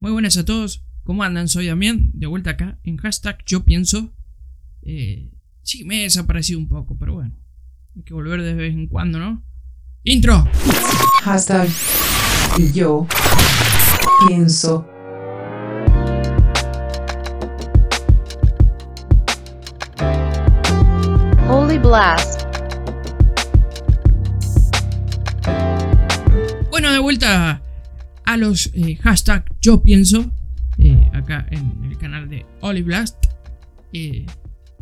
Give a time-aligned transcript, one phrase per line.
[0.00, 1.48] Muy buenas a todos, ¿cómo andan?
[1.48, 4.14] Soy Damián, de vuelta acá en hashtag Yo Pienso.
[4.82, 5.32] Eh,
[5.62, 7.34] sí, me he desaparecido un poco, pero bueno,
[7.96, 9.42] hay que volver de vez en cuando, ¿no?
[10.04, 10.48] ¡Intro!
[11.24, 11.68] Hashtag
[12.58, 13.08] y yo
[14.28, 14.86] pienso.
[21.48, 22.27] Holy Blast.
[28.28, 30.30] A los eh, hashtag Yo Pienso,
[30.76, 33.16] eh, acá en el canal de Oliblast.
[33.94, 34.26] Eh,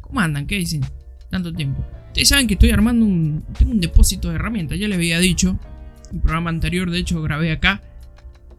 [0.01, 0.49] ¿Cómo andan?
[0.49, 0.85] ¿Qué dicen?
[1.31, 1.81] Tanto tiempo.
[2.09, 3.45] Ustedes saben que estoy armando un.
[3.57, 5.61] Tengo un depósito de herramientas, ya les había dicho.
[6.13, 7.83] El programa anterior, de hecho, grabé acá.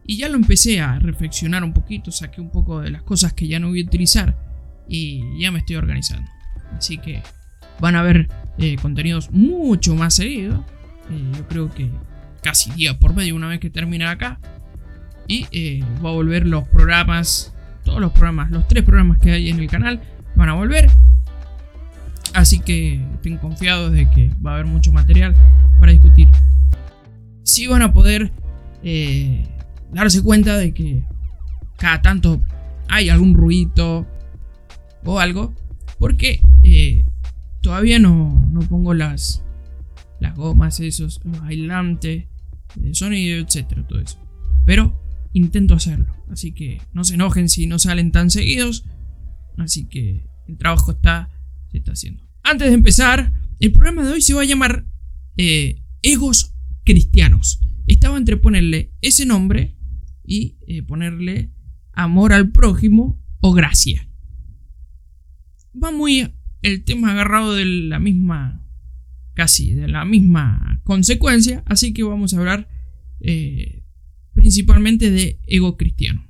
[0.06, 3.46] Y ya lo empecé a reflexionar un poquito, saqué un poco de las cosas que
[3.46, 4.38] ya no voy a utilizar.
[4.88, 6.30] Y ya me estoy organizando.
[6.78, 7.22] Así que
[7.78, 10.60] van a ver eh, contenidos mucho más seguidos.
[11.10, 11.90] Eh, yo creo que
[12.42, 14.40] casi día por medio una vez que termine acá.
[15.28, 19.50] Y eh, va a volver los programas, todos los programas, los tres programas que hay
[19.50, 20.00] en el canal
[20.34, 20.90] van a volver.
[22.34, 25.36] Así que estén confiados de que va a haber mucho material
[25.78, 26.28] para discutir.
[27.44, 28.32] Sí van a poder
[28.82, 29.46] eh,
[29.92, 31.04] darse cuenta de que
[31.76, 32.40] cada tanto
[32.88, 34.06] hay algún ruido
[35.04, 35.54] o algo.
[35.98, 37.04] Porque eh,
[37.60, 39.42] todavía no, no pongo las,
[40.20, 42.24] las gomas, esos, los aislantes
[42.76, 44.18] de sonido, etcétera, todo eso.
[44.64, 46.14] Pero intento hacerlo.
[46.30, 48.84] Así que no se enojen si no salen tan seguidos.
[49.56, 51.30] Así que el trabajo está,
[51.70, 52.24] se está haciendo.
[52.42, 54.86] Antes de empezar, el programa de hoy se va a llamar
[55.36, 56.54] eh, Egos
[56.84, 57.60] Cristianos.
[57.86, 59.76] Estaba entre ponerle ese nombre
[60.24, 61.52] y eh, ponerle
[61.92, 64.08] amor al prójimo o gracia.
[65.82, 66.32] Va muy
[66.62, 68.64] el tema agarrado de la misma,
[69.34, 72.68] casi de la misma consecuencia, así que vamos a hablar
[73.20, 73.84] eh,
[74.38, 76.26] principalmente de ego cristiano.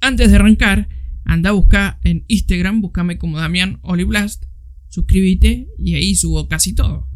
[0.00, 0.88] Antes de arrancar,
[1.24, 4.44] anda a buscar en Instagram, búscame como Damián Oliblast,
[4.88, 7.08] suscríbete y ahí subo casi todo.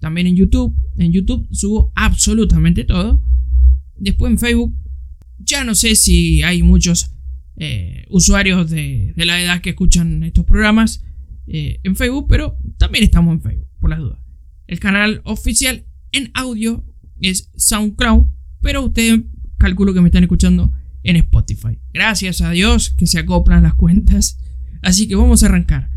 [0.00, 3.22] También en YouTube, en YouTube subo absolutamente todo.
[3.96, 4.74] Después en Facebook,
[5.38, 7.14] ya no sé si hay muchos
[7.56, 11.04] eh, usuarios de, la edad que escuchan estos programas
[11.46, 14.18] eh, en Facebook, pero también estamos en Facebook, por las dudas.
[14.66, 16.84] El canal oficial en audio
[17.20, 18.26] es SoundCloud,
[18.64, 19.20] pero ustedes
[19.58, 21.78] calculo que me están escuchando en Spotify.
[21.92, 24.38] Gracias a Dios que se acoplan las cuentas.
[24.80, 25.90] Así que vamos a arrancar.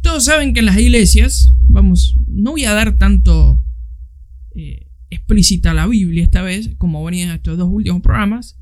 [0.00, 3.62] Todos saben que en las iglesias, vamos, no voy a dar tanto
[4.54, 8.58] eh, explícita la Biblia esta vez, como venía en estos dos últimos programas.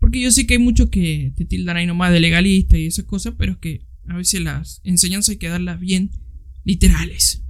[0.00, 3.04] Porque yo sé que hay muchos que te tildan ahí nomás de legalista y esas
[3.04, 6.10] cosas, pero es que a veces las enseñanzas hay que darlas bien
[6.64, 7.44] literales.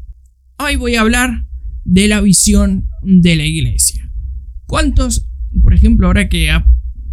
[0.59, 1.47] Hoy voy a hablar
[1.87, 4.08] de la visión de la iglesia.
[4.69, 5.29] ¿Cuántos
[5.63, 6.67] por ejemplo, ahora que ha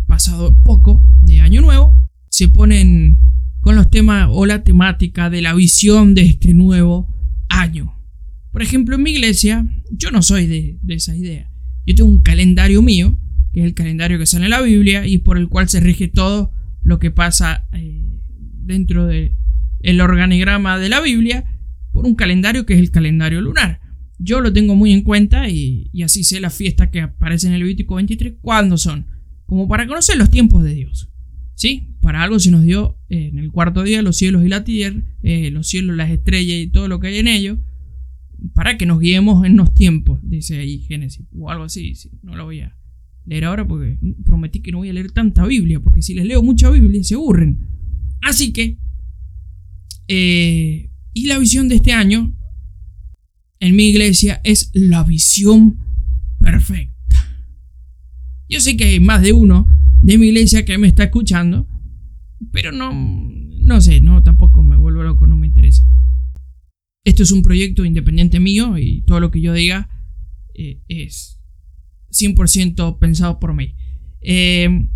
[0.07, 1.95] pasado poco de Año Nuevo,
[2.29, 3.17] se ponen
[3.61, 7.07] con los temas o la temática de la visión de este nuevo
[7.49, 7.97] año.
[8.51, 11.49] Por ejemplo, en mi iglesia, yo no soy de, esa idea.
[11.85, 13.17] Yo tengo un calendario mío,
[13.53, 16.07] que es el calendario que sale en la Biblia y por el cual se rige
[16.07, 16.51] todo
[16.81, 18.21] lo que pasa eh,
[18.61, 19.35] dentro del
[19.81, 21.45] el organigrama de la Biblia,
[21.91, 23.81] por un calendario que es el calendario lunar.
[24.17, 27.61] Yo lo tengo muy en cuenta y, así sé las fiestas que aparecen en el
[27.61, 29.07] Levítico 23, cuándo son,
[29.45, 31.09] como para conocer los tiempos de Dios.
[31.55, 31.95] ¿Sí?
[32.01, 35.01] Para algo se nos dio eh, en el cuarto día los cielos y la tierra,
[35.23, 37.59] eh, los cielos, las estrellas y todo lo que hay en ellos,
[38.53, 41.93] para que nos guiemos en los tiempos, dice ahí Génesis, o algo así,
[42.23, 42.77] no lo voy a
[43.25, 46.43] leer ahora porque prometí que no voy a leer tanta Biblia, porque si les leo
[46.43, 47.67] mucha Biblia se aburren.
[48.21, 48.77] Así que,
[50.07, 52.34] eh, y la visión de este año
[53.59, 55.77] en mi iglesia es la visión
[56.39, 57.45] perfecta.
[58.47, 59.67] Yo sé que hay más de uno
[60.03, 61.67] de mi iglesia que me está escuchando,
[62.51, 65.83] pero no, no sé, no, tampoco me vuelvo loco, no me interesa.
[67.03, 69.89] Esto es un proyecto independiente mío y todo lo que yo diga
[70.53, 71.39] eh, es
[72.11, 73.75] 100% pensado por mí.
[74.21, 74.89] Eh,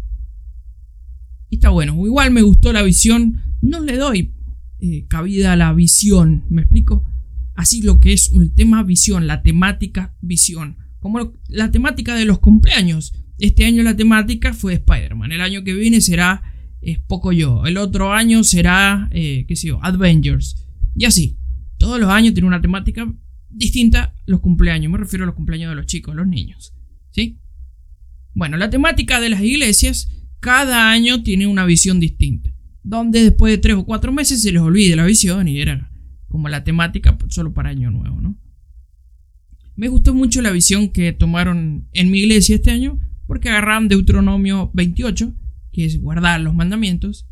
[1.49, 4.33] está bueno, igual me gustó la visión, no le doy
[4.79, 7.08] eh, cabida a la visión, ¿me explico?
[7.59, 12.39] Así lo que es el tema visión, la temática visión, como la temática de los
[12.39, 13.13] cumpleaños.
[13.37, 16.41] Este año la temática fue Spider-Man, el año que viene será
[16.81, 21.37] es poco yo, el otro año será, eh, qué sé yo, Avengers, y así.
[21.77, 23.13] Todos los años tiene una temática
[23.49, 26.73] distinta los cumpleaños, me refiero a los cumpleaños de los chicos, los niños,
[27.11, 27.39] ¿sí?
[28.33, 30.07] Bueno, la temática de las iglesias
[30.39, 32.53] cada año tiene una visión distinta,
[32.83, 35.88] donde después de tres o cuatro meses se les olvide la visión y era
[36.29, 38.37] como la temática pues, solo para Año Nuevo, ¿no?
[39.75, 44.71] Me gustó mucho la visión que tomaron en mi iglesia este año porque agarraron Deuteronomio
[44.73, 45.33] 28,
[45.71, 47.27] que es guardar los mandamientos.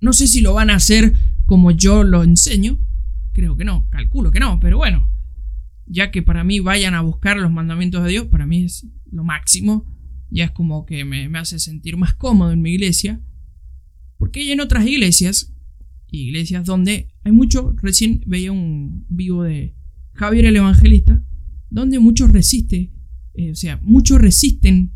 [0.00, 1.14] No sé si lo van a hacer
[1.46, 2.78] como yo lo enseño,
[3.32, 5.10] creo que no, calculo que no, pero bueno,
[5.86, 9.24] ya que para mí vayan a buscar los mandamientos de Dios, para mí es lo
[9.24, 9.84] máximo,
[10.30, 13.20] ya es como que me, me hace sentir más cómodo en mi iglesia,
[14.16, 15.52] porque hay en otras iglesias,
[16.18, 19.74] iglesias donde hay mucho, recién veía un vivo de
[20.12, 21.24] Javier el Evangelista,
[21.70, 22.92] donde muchos resisten,
[23.34, 24.92] eh, o sea, muchos resisten,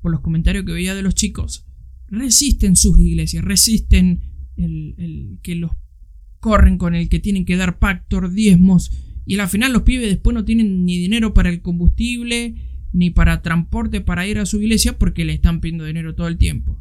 [0.00, 1.66] por los comentarios que veía de los chicos,
[2.08, 4.22] resisten sus iglesias, resisten
[4.56, 5.72] el, el que los
[6.40, 8.90] corren con el que tienen que dar pactos, diezmos,
[9.26, 12.54] y al final los pibes después no tienen ni dinero para el combustible,
[12.92, 16.38] ni para transporte para ir a su iglesia porque le están pidiendo dinero todo el
[16.38, 16.78] tiempo.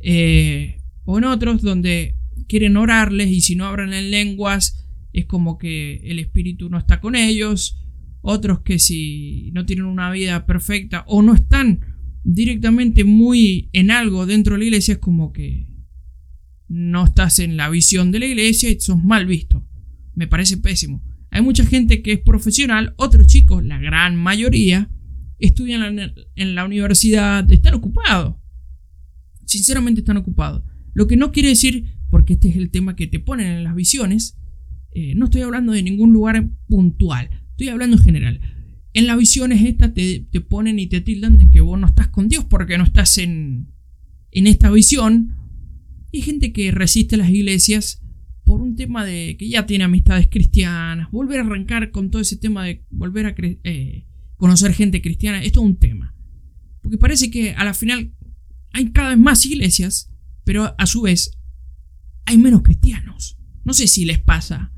[0.00, 2.16] Eh, o en otros donde
[2.50, 7.00] quieren orarles y si no hablan en lenguas es como que el espíritu no está
[7.00, 7.76] con ellos.
[8.22, 11.80] Otros que si no tienen una vida perfecta o no están
[12.24, 15.68] directamente muy en algo dentro de la iglesia es como que
[16.68, 19.64] no estás en la visión de la iglesia y sos mal visto.
[20.14, 21.04] Me parece pésimo.
[21.30, 24.90] Hay mucha gente que es profesional, otros chicos, la gran mayoría,
[25.38, 28.34] estudian en la universidad, están ocupados.
[29.46, 30.64] Sinceramente están ocupados.
[30.92, 33.74] Lo que no quiere decir, porque este es el tema que te ponen en las
[33.74, 34.36] visiones,
[34.92, 38.40] eh, no estoy hablando de ningún lugar puntual, estoy hablando en general.
[38.92, 42.08] En las visiones estas te, te ponen y te tildan de que vos no estás
[42.08, 43.68] con Dios porque no estás en,
[44.32, 45.36] en esta visión
[46.12, 48.02] hay gente que resiste las iglesias
[48.44, 52.36] por un tema de que ya tiene amistades cristianas, volver a arrancar con todo ese
[52.36, 56.14] tema de volver a eh, conocer gente cristiana, esto es un tema.
[56.82, 58.12] Porque parece que a la final
[58.72, 60.12] hay cada vez más iglesias,
[60.44, 61.38] pero a su vez
[62.30, 63.36] hay menos cristianos.
[63.64, 64.72] No sé si les pasa.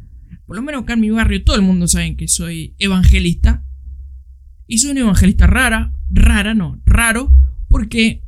[0.46, 3.64] Por lo menos acá en mi barrio todo el mundo sabe que soy evangelista.
[4.66, 7.32] Y soy un evangelista rara, rara, no, raro,
[7.68, 8.22] porque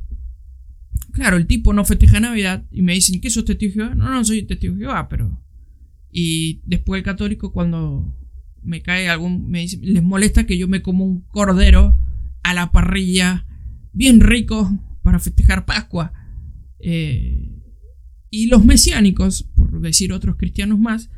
[1.15, 3.95] Claro, el tipo no festeja Navidad y me dicen, ¿qué sos testigo de Jehová?
[3.95, 5.41] No, no soy testigo de Jehová, pero...
[6.11, 8.13] Y después el católico cuando
[8.61, 9.49] me cae algún...
[9.49, 11.95] Me dice, les molesta que yo me como un cordero
[12.43, 13.45] a la parrilla
[13.93, 14.69] bien rico
[15.03, 16.11] para festejar Pascua.
[16.79, 17.54] Eh,
[18.29, 21.09] y los mesiánicos, por decir otros cristianos más,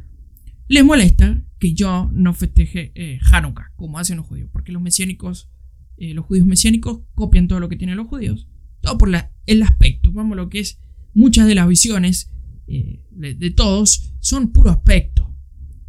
[0.68, 5.50] les molesta que yo no festeje eh, Hanukkah, como hacen los judíos, porque los mesiánicos,
[5.98, 8.48] eh, los judíos mesiánicos copian todo lo que tienen los judíos
[8.82, 9.10] todo por
[9.46, 10.80] el aspecto, vamos lo que es
[11.14, 12.32] muchas de las visiones
[12.68, 15.34] eh, de, todos son puro aspecto.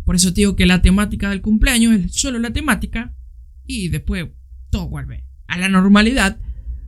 [0.05, 3.15] Por eso te digo que la temática del cumpleaños es solo la temática
[3.67, 4.29] y después
[4.71, 6.41] todo vuelve a la normalidad.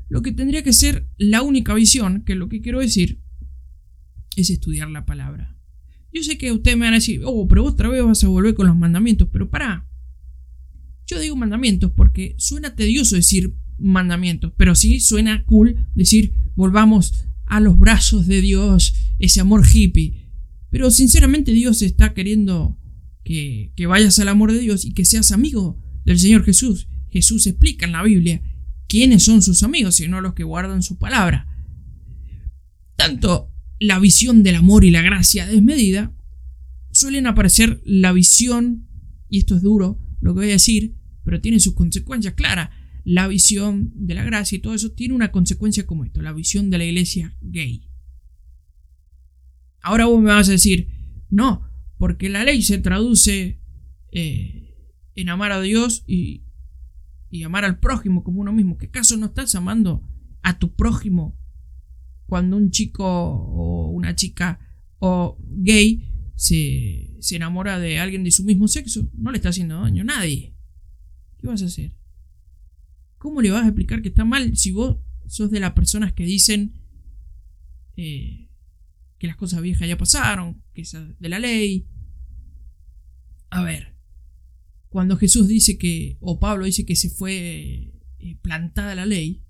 [0.09, 3.20] Lo que tendría que ser la única visión, que lo que quiero decir,
[4.37, 5.57] es estudiar la palabra.
[6.13, 8.55] Yo sé que ustedes me van a decir, oh, pero otra vez vas a volver
[8.55, 9.87] con los mandamientos, pero para.
[11.07, 14.53] Yo digo mandamientos porque suena tedioso decir mandamientos.
[14.57, 20.29] Pero sí suena cool decir, volvamos a los brazos de Dios, ese amor hippie.
[20.71, 22.79] Pero sinceramente Dios está queriendo
[23.25, 26.89] que, que vayas al amor de Dios y que seas amigo del Señor Jesús.
[27.09, 28.43] Jesús explica en la Biblia
[28.89, 31.49] quiénes son sus amigos, sino los que guardan su palabra.
[32.97, 33.50] Tanto
[33.81, 36.15] la visión del amor y la gracia desmedida,
[36.93, 38.87] suelen aparecer la visión,
[39.29, 42.71] y esto es duro lo que voy a decir, pero tiene sus consecuencias claras,
[43.05, 46.69] la visión de la gracia y todo eso tiene una consecuencia como esto, la visión
[46.69, 47.89] de la iglesia gay.
[49.81, 50.89] Ahora vos me vas a decir,
[51.31, 51.67] no,
[51.97, 53.63] porque la ley se traduce
[54.13, 54.77] eh,
[55.15, 56.45] en amar a Dios y,
[57.31, 58.77] y amar al prójimo como uno mismo.
[58.77, 60.07] ¿Qué caso no estás amando
[60.43, 61.40] a tu prójimo
[62.31, 64.61] cuando un chico o una chica
[65.01, 69.11] o gay se, se enamora de alguien de su mismo sexo?
[69.15, 70.55] No le está haciendo daño a nadie.
[71.39, 71.93] ¿Qué vas a hacer?
[73.19, 76.25] ¿Cómo le vas a explicar que está mal si vos sos de las personas que
[76.25, 76.81] dicen
[77.97, 78.49] eh,
[79.19, 81.89] que las cosas viejas ya pasaron, que es de la ley?
[83.51, 83.97] A ver,
[84.89, 89.43] cuando Jesús dice que, o Pablo dice que se fue eh, plantada la ley,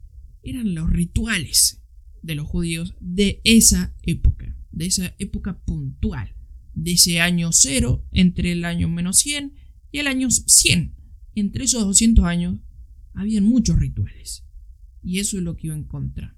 [0.42, 1.79] eran los rituales
[2.22, 6.34] de los judíos de esa época, de esa época puntual,
[6.74, 9.54] de ese año cero, entre el año menos 100
[9.92, 10.94] y el año 100.
[11.34, 12.58] Entre esos 200 años
[13.14, 14.44] habían muchos rituales.
[15.02, 16.36] Y eso es lo que iba en contra.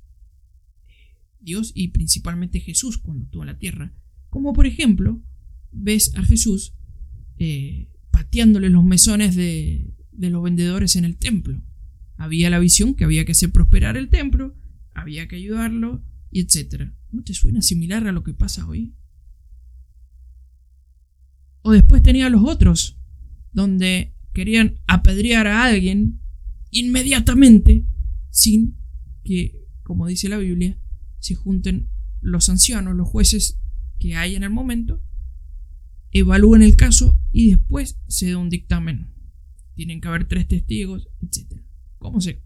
[1.41, 3.93] Dios y principalmente Jesús cuando estuvo en la tierra.
[4.31, 5.21] Como por ejemplo,
[5.73, 6.75] ves a Jesús
[7.39, 11.63] eh, pateándole los mesones de, de los vendedores en el templo.
[12.17, 14.55] Había la visión que había que hacer prosperar el templo,
[14.95, 16.93] había que ayudarlo, y etc.
[17.11, 18.95] ¿No te suena similar a lo que pasa hoy?
[21.61, 22.99] O después tenía los otros,
[23.53, 26.21] donde querían apedrear a alguien
[26.71, 27.87] inmediatamente
[28.31, 28.79] sin
[29.23, 30.79] que, como dice la Biblia,
[31.19, 33.61] se junten los ancianos, los jueces
[33.99, 35.05] que hay en el momento,
[36.11, 39.13] evalúen el caso y después se da un dictamen.
[39.75, 41.61] Tienen que haber tres testigos, etc.
[41.99, 42.43] ¿Cómo se?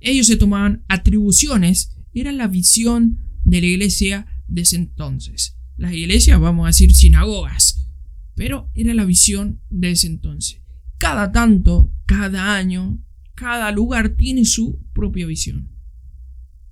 [0.00, 5.56] Ellos se tomaban atribuciones, era la visión de la iglesia de entonces.
[5.76, 7.90] Las iglesias, vamos a decir, sinagogas,
[8.34, 10.60] pero era la visión de ese entonces.
[10.98, 13.02] Cada tanto, cada año,
[13.34, 15.70] cada lugar tiene su propia visión.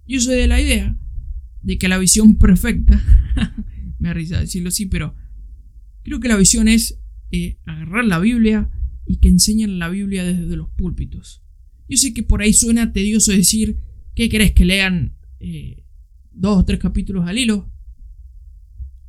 [0.06, 0.98] Yo soy de la idea
[1.62, 3.02] de que la visión perfecta,
[3.98, 5.14] me risa decirlo así, pero
[6.02, 8.70] creo que la visión es eh, agarrar la Biblia
[9.06, 11.42] y que enseñen la Biblia desde los púlpitos.
[11.88, 13.78] Yo sé que por ahí suena tedioso decir,
[14.14, 15.84] ¿qué querés que lean eh,
[16.30, 17.72] dos o tres capítulos al hilo?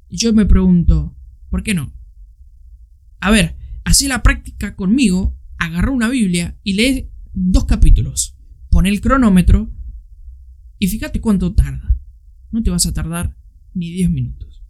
[0.08, 1.16] Y yo me pregunto,
[1.50, 1.94] ¿por qué no?
[3.20, 8.38] A ver, así la práctica conmigo, agarra una Biblia y lee dos capítulos,
[8.70, 9.72] pone el cronómetro
[10.80, 12.00] y fíjate cuánto tarda.
[12.52, 13.38] No te vas a tardar
[13.74, 14.64] ni 10 minutos.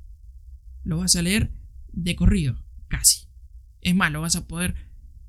[0.84, 1.54] Lo vas a leer
[1.94, 3.28] de corrido, casi.
[3.82, 4.76] Es más, lo vas a poder,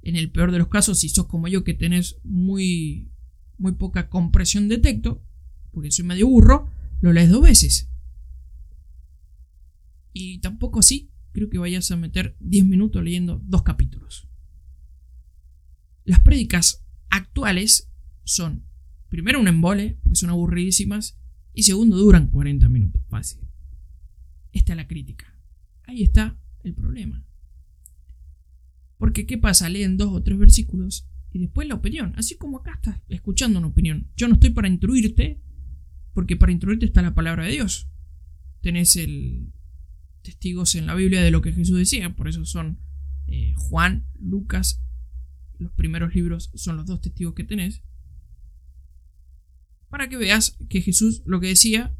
[0.02, 3.10] en el peor de los casos, si sos como yo que tenés muy,
[3.58, 5.22] muy poca compresión de texto,
[5.72, 7.90] porque soy medio burro, lo lees dos veces.
[10.12, 14.28] Y tampoco así creo que vayas a meter 10 minutos leyendo dos capítulos.
[16.04, 17.90] Las prédicas actuales
[18.24, 18.64] son,
[19.08, 21.18] primero, un embole, porque son aburridísimas,
[21.52, 23.40] y segundo, duran 40 minutos, fácil.
[24.52, 25.32] Esta es la crítica.
[25.84, 27.24] Ahí está el problema.
[29.00, 29.70] Porque, ¿qué pasa?
[29.70, 32.12] Leen dos o tres versículos y después la opinión.
[32.16, 34.08] Así como acá estás escuchando una opinión.
[34.14, 35.40] Yo no estoy para instruirte,
[36.12, 37.88] porque para instruirte está la palabra de Dios.
[38.60, 39.54] Tenés el
[40.20, 42.78] testigos en la Biblia de lo que Jesús decía, por eso son
[43.26, 44.82] eh, Juan, Lucas,
[45.58, 47.82] los primeros libros son los dos testigos que tenés.
[49.88, 51.96] Para que veas que Jesús lo que decía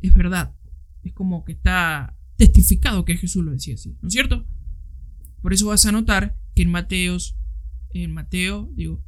[0.00, 0.56] es verdad.
[1.02, 4.46] Es como que está testificado que Jesús lo decía así, ¿no es cierto?
[5.44, 7.36] Por eso vas a notar que en Mateos,
[7.90, 9.04] en Mateo, digo,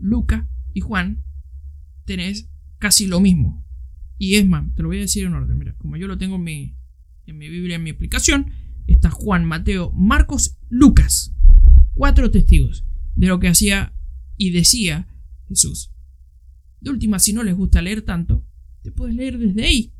[0.00, 1.22] Lucas y Juan
[2.04, 3.64] tenés casi lo mismo.
[4.18, 6.34] Y es más, te lo voy a decir en orden, mira, como yo lo tengo
[6.34, 6.76] en mi,
[7.26, 8.50] en mi Biblia, en mi explicación,
[8.88, 11.36] está Juan, Mateo, Marcos, Lucas.
[11.94, 13.94] Cuatro testigos de lo que hacía
[14.36, 15.06] y decía
[15.46, 15.92] Jesús.
[16.80, 18.44] De última, si no les gusta leer tanto,
[18.82, 19.94] te puedes leer desde ahí.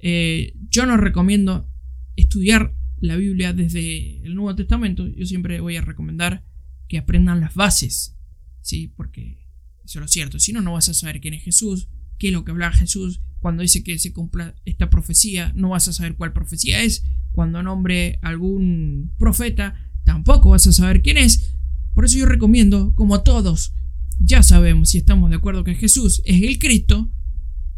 [0.00, 1.70] Eh, yo no recomiendo
[2.16, 2.74] estudiar
[3.04, 5.06] la Biblia desde el Nuevo Testamento.
[5.06, 6.44] Yo siempre voy a recomendar
[6.88, 8.16] que aprendan las bases.
[8.62, 9.50] Sí, porque
[9.84, 10.38] eso es lo cierto.
[10.38, 13.20] Si no, no vas a saber quién es Jesús, qué es lo que habla Jesús.
[13.40, 17.04] Cuando dice que se cumpla esta profecía, no vas a saber cuál profecía es.
[17.32, 21.56] Cuando nombre algún profeta, tampoco vas a saber quién es.
[21.94, 23.74] Por eso yo recomiendo, como todos,
[24.18, 27.10] ya sabemos si estamos de acuerdo que Jesús es el Cristo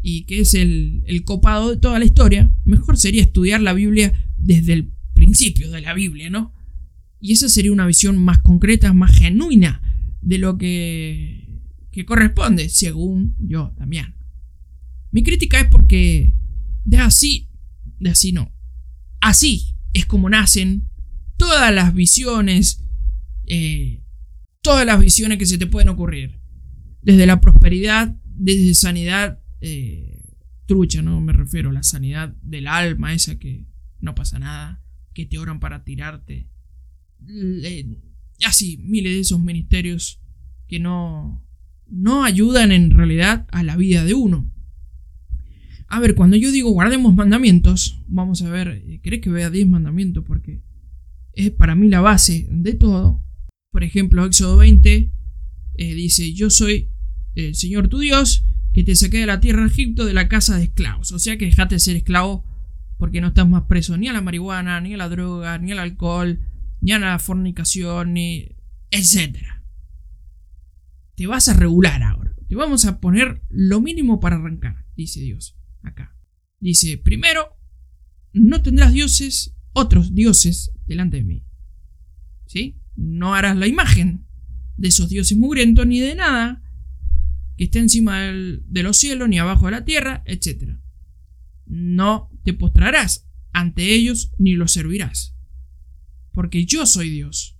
[0.01, 4.13] y que es el, el copado de toda la historia, mejor sería estudiar la Biblia
[4.37, 4.96] desde el
[5.27, 6.55] principio de la Biblia, ¿no?
[7.21, 9.83] Y esa sería una visión más concreta, más genuina
[10.21, 14.15] de lo que, que corresponde, según yo también.
[15.11, 16.37] Mi crítica es porque
[16.85, 17.51] de así,
[17.99, 18.55] de así no,
[19.21, 20.89] así es como nacen
[21.37, 22.85] todas las visiones,
[23.47, 24.05] eh,
[24.63, 26.41] todas las visiones que se te pueden ocurrir.
[27.03, 30.23] Desde la prosperidad, desde sanidad eh,
[30.67, 31.21] trucha, ¿no?
[31.21, 33.67] Me refiero a la sanidad del alma, esa que
[34.01, 34.83] no pasa nada,
[35.17, 36.47] que te oran para tirarte.
[38.45, 40.21] así, miles de esos ministerios
[40.69, 41.43] que no,
[41.87, 44.53] no ayudan en realidad a la vida de uno.
[45.89, 49.69] A ver, cuando yo digo guardemos mandamientos, vamos a ver, eh, ¿querés que vea 10
[49.69, 50.23] mandamientos?
[50.23, 50.61] Porque
[51.33, 53.25] es para mí la base de todo.
[53.73, 55.13] Por ejemplo, Éxodo 20
[55.77, 56.91] eh, dice, yo soy
[57.37, 58.45] el Señor tu Dios,
[58.75, 61.11] que te saqué de la tierra de Egipto de la casa de esclavos.
[61.13, 62.45] O sea que dejate de ser esclavo
[62.99, 65.79] porque no estás más preso ni a la marihuana, ni a la droga, ni al
[65.79, 66.41] alcohol,
[66.81, 68.57] ni a la fornicación, ni...
[68.91, 69.63] etcétera.
[71.15, 72.35] Te vas a regular ahora.
[72.49, 76.17] Te vamos a poner lo mínimo para arrancar, dice Dios acá.
[76.61, 77.57] Dice, primero,
[78.33, 81.45] no tendrás dioses, otros dioses, delante de mí.
[82.47, 82.81] ¿Sí?
[82.95, 84.27] No harás la imagen
[84.77, 86.63] de esos dioses mugrientos ni de nada
[87.57, 90.79] que esté encima de los cielos ni abajo de la tierra, etc.
[91.65, 95.35] No te postrarás ante ellos ni los servirás.
[96.31, 97.59] Porque yo soy Dios,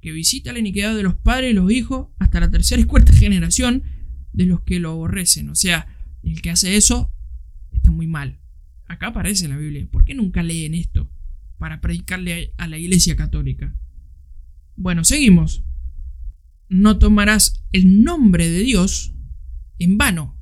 [0.00, 3.12] que visita la iniquidad de los padres y los hijos hasta la tercera y cuarta
[3.12, 3.84] generación
[4.32, 5.50] de los que lo aborrecen.
[5.50, 5.86] O sea,
[6.24, 7.14] el que hace eso
[7.70, 8.40] está muy mal.
[8.86, 9.86] Acá aparece en la Biblia.
[9.88, 11.08] ¿Por qué nunca leen esto?
[11.56, 13.76] Para predicarle a la iglesia católica.
[14.74, 15.62] Bueno, seguimos.
[16.68, 19.14] No tomarás el nombre de Dios
[19.78, 20.36] en vano.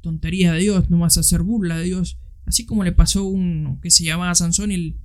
[0.00, 2.18] tonterías de Dios, no vas a hacer burla de Dios.
[2.46, 4.96] Así como le pasó a uno que se llamaba Sansón y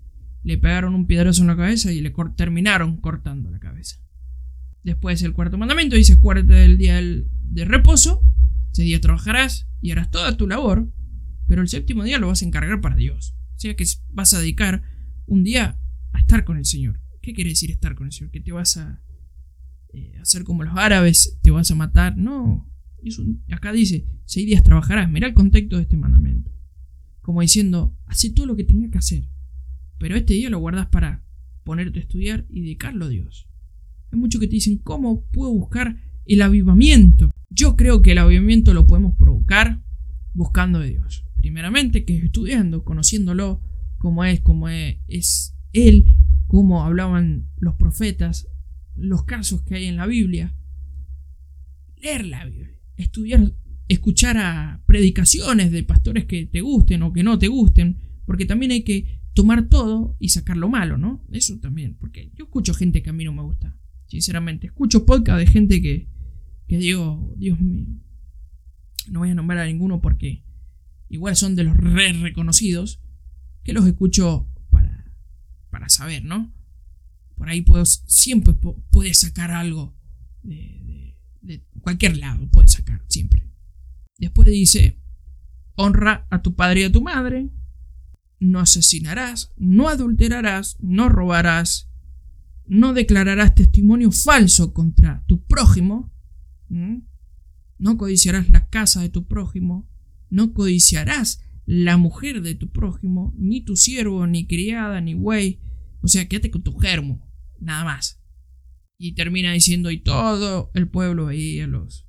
[0.44, 3.98] le pegaron un piedrazo en la cabeza y le terminaron cortando la cabeza.
[4.84, 8.24] Después el cuarto mandamiento dice, cuarto del día de reposo,
[8.72, 10.92] ese día trabajarás y harás toda tu labor,
[11.48, 13.36] pero el séptimo día lo vas a encargar para Dios.
[13.56, 14.84] O sea que vas a dedicar
[15.26, 15.80] un día
[16.14, 17.02] a estar con el Señor.
[17.22, 18.32] ¿Qué quiere decir estar con el Señor?
[18.32, 19.02] ¿Que te vas a
[19.94, 21.38] eh, hacer como los árabes?
[21.42, 22.18] ¿Te vas a matar?
[22.18, 22.68] No.
[23.52, 25.10] acá dice, seis días trabajarás.
[25.12, 26.52] Mira el contexto de este mandamiento.
[27.22, 29.30] Como diciendo, hace todo lo que tengas que hacer.
[29.98, 31.24] Pero este día lo guardas para
[31.64, 33.48] ponerte a estudiar y dedicarlo a Dios.
[34.12, 37.32] Hay muchos que te dicen, ¿cómo puedo buscar el avivamiento?
[37.50, 39.82] Yo creo que el avivamiento lo podemos provocar
[40.34, 41.26] buscando a Dios.
[41.36, 43.62] Primeramente, que es estudiando, conociéndolo,
[43.98, 48.48] cómo es, cómo es, es Él, cómo hablaban los profetas,
[48.96, 50.56] los casos que hay en la Biblia.
[52.02, 53.54] Leer la Biblia, estudiar,
[53.92, 58.72] escuchar a predicaciones de pastores que te gusten o que no te gusten, porque también
[58.72, 61.26] hay que tomar todo y sacar lo malo, ¿no?
[61.32, 63.78] Eso también, porque yo escucho gente que a mí no me gusta.
[64.08, 66.08] Sinceramente, escucho podcast de gente que,
[66.68, 67.86] que digo, Dios mío,
[69.10, 70.44] no voy a nombrar a ninguno porque
[71.10, 73.02] igual son de los re reconocidos,
[73.64, 75.14] que los escucho para,
[75.70, 76.54] para saber, ¿no?
[77.36, 78.54] Por ahí puedo, siempre
[78.90, 79.98] puedes sacar algo
[80.44, 83.51] de, de cualquier lado, puedes sacar, siempre.
[84.22, 85.00] Después dice,
[85.74, 87.50] honra a tu padre y a tu madre,
[88.40, 91.90] no asesinarás, no adulterarás, no robarás,
[92.68, 96.14] no declararás testimonio falso contra tu prójimo,
[96.70, 99.90] no codiciarás la casa de tu prójimo,
[100.30, 105.62] no codiciarás la mujer de tu prójimo, ni tu siervo, ni criada, ni güey,
[106.02, 107.28] o sea, quédate con tu germo,
[107.60, 108.22] nada más.
[109.00, 112.06] Y termina diciendo, y todo el pueblo veía los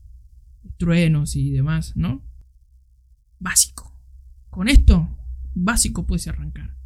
[0.77, 2.23] truenos y demás, ¿no?
[3.39, 3.97] Básico.
[4.51, 5.09] Con esto,
[5.55, 6.77] básico puedes arrancar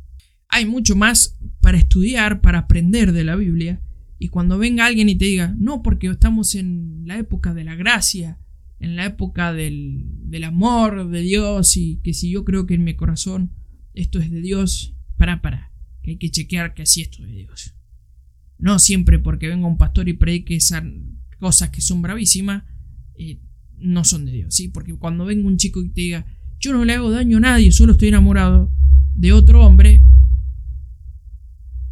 [0.56, 3.82] hay mucho más para estudiar, para aprender de la Biblia.
[4.18, 7.74] Y cuando venga alguien y te diga, no, porque estamos en la época de la
[7.74, 8.38] gracia,
[8.80, 10.12] en la época del,
[10.44, 13.52] amor de Dios y que si yo creo que en mi corazón
[13.92, 15.72] esto es de Dios, para, para,
[16.02, 17.74] que hay que chequear que así esto es de Dios.
[18.58, 20.84] No siempre porque venga un pastor y predique esas
[21.38, 22.64] cosas que son bravísimas,
[23.16, 23.40] eh,
[23.78, 24.68] no son de Dios, ¿sí?
[24.68, 26.26] Porque cuando venga un chico y te diga,
[26.58, 28.72] yo no le hago daño a nadie, solo estoy enamorado
[29.14, 30.02] de otro hombre,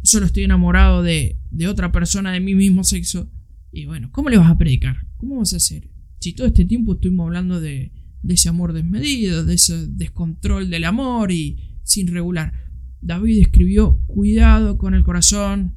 [0.03, 3.29] solo estoy enamorado de, otra persona de mi mismo sexo.
[3.71, 4.97] Y bueno, ¿cómo le vas a predicar?
[5.17, 5.89] ¿Cómo vas a hacer?
[6.19, 7.91] Si todo este tiempo estuvimos hablando de,
[8.27, 12.53] ese amor desmedido, de ese descontrol del amor y sin regular.
[13.01, 15.75] David escribió, cuidado con el corazón,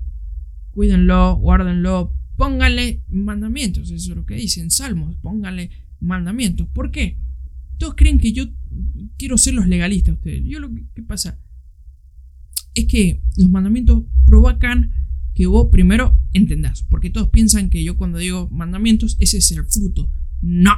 [0.71, 6.69] cuídenlo, guárdenlo, pónganle mandamientos, eso es lo que dicen Salmos, pónganle mandamientos.
[6.69, 7.19] ¿Por qué?
[7.79, 8.47] Todos creen que yo
[9.17, 10.43] quiero ser los legalistas ustedes.
[10.45, 11.39] Yo lo que pasa,
[12.75, 14.93] es que los mandamientos provocan
[15.35, 19.65] que vos primero entendás, porque todos piensan que yo cuando digo mandamientos, ese es el
[19.65, 20.13] fruto.
[20.41, 20.73] No.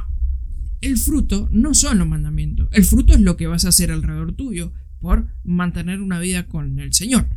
[0.81, 4.33] El fruto no son los mandamientos, el fruto es lo que vas a hacer alrededor
[4.33, 7.27] tuyo por mantener una vida con el Señor.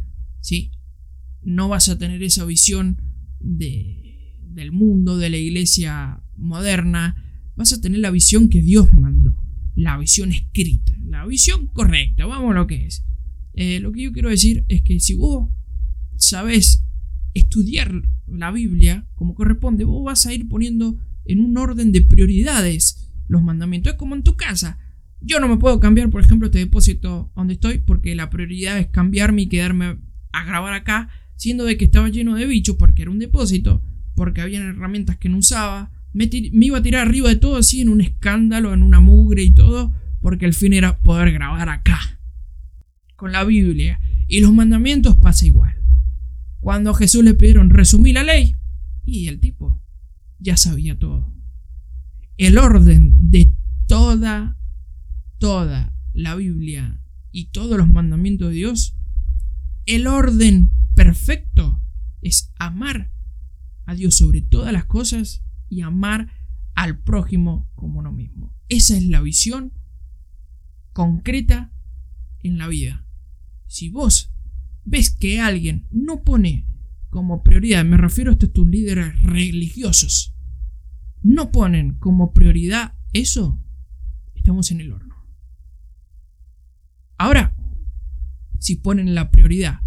[0.41, 0.73] ¿Sí?
[1.43, 3.01] No vas a tener esa visión
[3.41, 7.17] de, del mundo, de la iglesia moderna,
[7.57, 9.37] vas a tener la visión que Dios mandó,
[9.75, 13.05] la visión escrita, la visión correcta, vamos a lo que es.
[13.55, 15.49] Eh, lo que yo quiero decir es que si vos
[16.17, 16.85] sabes
[17.35, 17.93] estudiar
[18.27, 23.43] la Biblia como corresponde, vos vas a ir poniendo en un orden de prioridades los
[23.43, 23.93] mandamientos.
[23.93, 24.79] Es como en tu casa.
[25.21, 28.89] Yo no me puedo cambiar, por ejemplo, este depósito donde estoy porque la prioridad es
[28.89, 29.99] cambiarme y quedarme
[30.33, 33.83] a grabar acá, siendo de que estaba lleno de bichos porque era un depósito,
[34.15, 35.93] porque había herramientas que no usaba.
[36.15, 39.51] Me, iba a tirar arriba de todo así en un escándalo, en una mugre y
[39.51, 41.99] todo, porque el fin era poder grabar acá
[43.17, 45.77] con la Biblia y los mandamientos pasa igual.
[46.61, 48.57] Cuando a Jesús le pidieron resumir la ley,
[49.05, 49.83] y el tipo
[50.39, 51.35] ya sabía todo.
[52.37, 53.53] El orden de
[53.87, 54.57] toda,
[55.39, 58.97] toda la Biblia y todos los mandamientos de Dios,
[59.85, 61.83] el orden perfecto
[62.23, 63.13] es amar
[63.85, 66.31] a Dios sobre todas las cosas y amar
[66.75, 68.55] al prójimo como uno mismo.
[68.69, 69.73] Esa es la visión
[70.93, 71.73] concreta
[72.41, 73.07] en la vida.
[73.67, 74.33] Si vos
[74.85, 76.67] ves que alguien no pone
[77.11, 80.35] como prioridad, me refiero a estos líderes religiosos,
[81.23, 83.61] no ponen como prioridad eso,
[84.35, 85.15] estamos en el horno.
[87.17, 87.57] Ahora,
[88.59, 89.81] si ponen la prioridad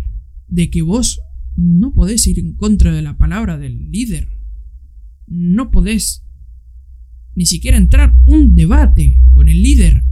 [0.48, 1.22] de que vos
[1.56, 4.37] no podés ir en contra de la palabra del líder,
[5.28, 6.24] no podés
[7.36, 10.08] ni siquiera entrar un debate con el líder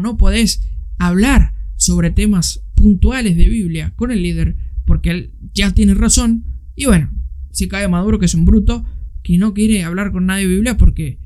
[0.00, 0.62] no podés
[0.98, 6.86] hablar sobre temas puntuales de Biblia con el líder porque él ya tiene razón y
[6.86, 7.10] bueno,
[7.50, 8.84] si cae Maduro que es un bruto
[9.22, 11.18] que no quiere hablar con nadie de Biblia porque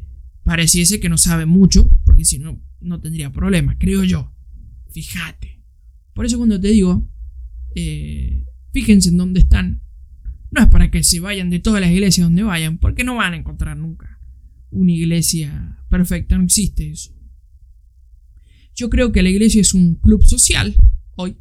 [0.42, 4.32] pareciese que no sabe mucho, porque si no, no tendría problema, creo yo.
[4.90, 5.60] Fíjate.
[6.14, 7.06] Por eso cuando te digo,
[7.74, 9.82] eh, fíjense en dónde están.
[10.50, 13.34] No es para que se vayan de todas las iglesias donde vayan, porque no van
[13.34, 14.20] a encontrar nunca
[14.70, 17.12] una iglesia perfecta, no existe eso.
[18.74, 20.74] Yo creo que la iglesia es un club social
[21.16, 21.36] hoy,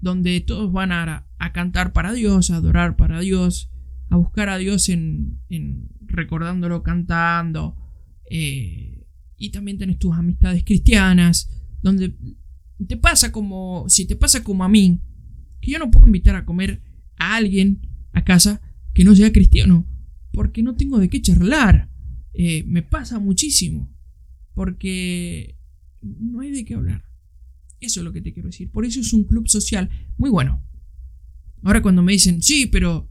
[0.00, 3.70] donde todos van a, a cantar para Dios, a adorar para Dios,
[4.08, 7.76] a buscar a Dios en, en recordándolo cantando.
[8.30, 11.50] Eh, y también tenés tus amistades cristianas,
[11.82, 12.14] donde
[12.86, 15.00] te pasa como, si te pasa como a mí,
[15.60, 16.82] que yo no puedo invitar a comer
[17.18, 17.80] a alguien
[18.16, 18.62] a casa
[18.94, 19.86] que no sea cristiano,
[20.32, 21.90] porque no tengo de qué charlar.
[22.32, 23.94] Eh, me pasa muchísimo,
[24.54, 25.58] porque
[26.00, 27.04] no hay de qué hablar.
[27.78, 28.70] Eso es lo que te quiero decir.
[28.70, 30.64] Por eso es un club social muy bueno.
[31.62, 33.10] Ahora cuando me dicen, sí, pero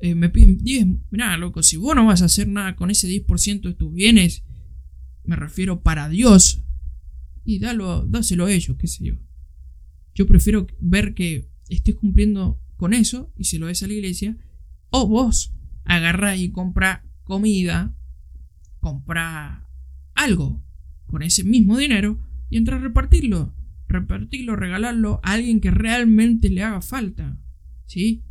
[0.00, 3.06] eh, me piden 10, mirá, loco, si vos no vas a hacer nada con ese
[3.08, 4.44] 10% de tus bienes,
[5.24, 6.64] me refiero para Dios,
[7.44, 9.14] y dalo, dáselo a ellos, qué sé yo.
[10.14, 14.36] Yo prefiero ver que estés cumpliendo con eso y se lo des a la iglesia,
[14.90, 17.94] o vos agarrás y compra comida,
[18.80, 19.68] compra
[20.14, 20.60] algo
[21.06, 22.18] con ese mismo dinero
[22.50, 23.54] y entra a repartirlo.
[23.86, 27.38] Repartirlo, regalarlo a alguien que realmente le haga falta.
[27.86, 28.24] ¿Sí?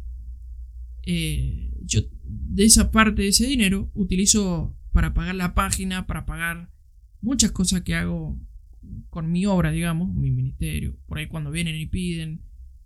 [1.03, 6.73] Eh, yo de esa parte de ese dinero utilizo para pagar la página, para pagar
[7.21, 8.37] muchas cosas que hago
[9.09, 10.97] con mi obra, digamos, mi ministerio.
[11.05, 12.41] Por ahí cuando vienen y piden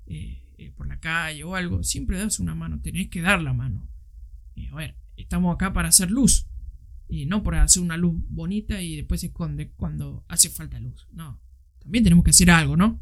[0.05, 3.53] eh, eh, por la calle o algo, siempre das una mano, tenés que dar la
[3.53, 3.89] mano.
[4.71, 6.47] a ver, estamos acá para hacer luz.
[7.07, 11.07] Y no para hacer una luz bonita y después se esconde cuando hace falta luz.
[11.11, 11.39] No,
[11.79, 12.99] también tenemos que hacer algo, ¿no?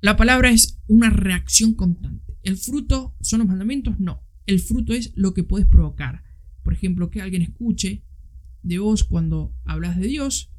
[0.00, 2.36] La palabra es una reacción constante.
[2.42, 3.98] ¿El fruto son los mandamientos?
[3.98, 4.22] No.
[4.46, 6.22] El fruto es lo que puedes provocar.
[6.62, 8.04] Por ejemplo, que alguien escuche
[8.62, 10.52] de vos cuando hablas de Dios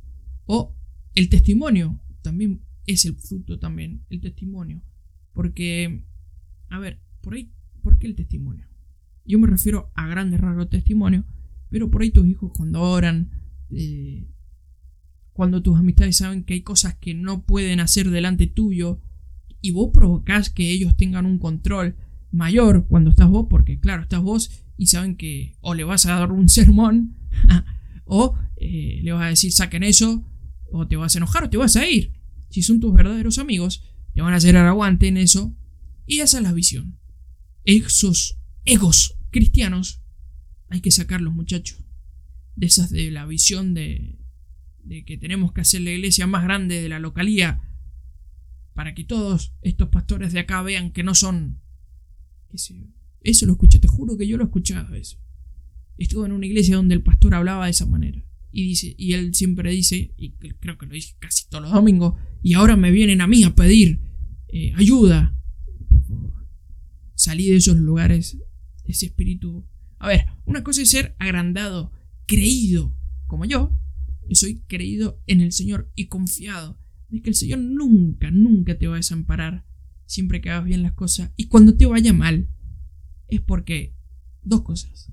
[0.46, 0.76] o
[1.14, 2.02] el testimonio.
[2.22, 4.82] También es el fruto también, el testimonio.
[5.36, 6.04] Porque,
[6.70, 7.52] a ver, por ahí,
[7.84, 8.66] ¿por qué el testimonio?
[9.26, 11.26] Yo me refiero a grandes rasgos testimonio,
[11.70, 13.30] pero por ahí tus hijos cuando oran,
[13.70, 14.28] eh,
[15.34, 19.02] cuando tus amistades saben que hay cosas que no pueden hacer delante tuyo,
[19.62, 21.96] y vos provocás que ellos tengan un control
[22.32, 26.20] mayor cuando estás vos, porque claro, estás vos y saben que o le vas a
[26.20, 27.16] dar un sermón
[28.06, 30.24] o eh, le vas a decir saquen eso,
[30.72, 32.14] o te vas a enojar o te vas a ir.
[32.50, 33.84] Si son tus verdaderos amigos,
[34.16, 35.54] te van a hacer aguante en eso.
[36.08, 36.98] Y esa es la visión.
[37.66, 40.02] Esos egos cristianos
[40.70, 41.84] hay que sacarlos, muchachos.
[42.56, 44.18] De esas de la visión de,
[44.86, 47.62] de que tenemos que hacer la iglesia más grande de la localía
[48.74, 51.60] para que todos estos pastores de acá vean que no son...
[53.22, 55.18] Eso lo escuché, te juro que yo lo he escuchado eso.
[55.98, 58.24] Estuve en una iglesia donde el pastor hablaba de esa manera.
[58.50, 62.14] Y, dice, y él siempre dice, y creo que lo dice casi todos los domingos,
[62.42, 64.05] y ahora me vienen a mí a pedir
[64.56, 65.38] eh, ayuda.
[66.08, 66.48] Por
[67.14, 68.38] salí de esos lugares,
[68.86, 69.68] ese espíritu.
[70.00, 71.92] A ver, una cosa es ser agrandado,
[72.26, 72.96] creído,
[73.28, 73.44] como.
[73.44, 73.78] Yo
[74.32, 76.80] soy creído en el Señor y confiado
[77.12, 79.66] es que el Señor nunca, nunca te va a desamparar
[80.06, 81.32] siempre que hagas bien las cosas.
[81.36, 82.48] Y cuando te vaya mal,
[83.28, 83.94] es porque
[84.42, 85.12] dos cosas.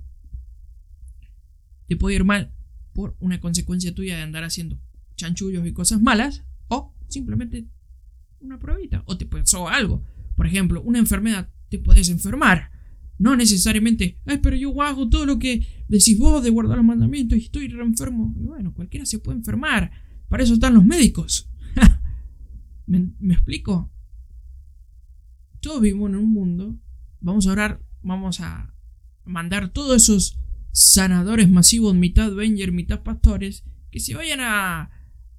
[1.88, 2.54] Te puede ir mal
[2.92, 4.80] por una consecuencia tuya de andar haciendo
[5.16, 7.66] chanchullos y cosas malas, o simplemente
[8.42, 10.04] una pruebita, o te pasó algo.
[10.36, 12.70] Por ejemplo, una enfermedad, te puedes enfermar.
[13.18, 17.38] No necesariamente, ay, pero yo hago todo lo que decís vos de guardar los mandamientos
[17.38, 18.34] y estoy enfermo.
[18.36, 19.90] Y bueno, cualquiera se puede enfermar.
[20.28, 21.48] Para eso están los médicos.
[22.86, 23.92] ¿Me, explico?
[25.60, 26.76] Todos vivimos en un mundo.
[27.20, 28.74] Vamos a orar, vamos a
[29.24, 30.40] mandar todos esos
[30.72, 34.90] sanadores masivos, mitad Venger, mitad pastores, que se vayan a,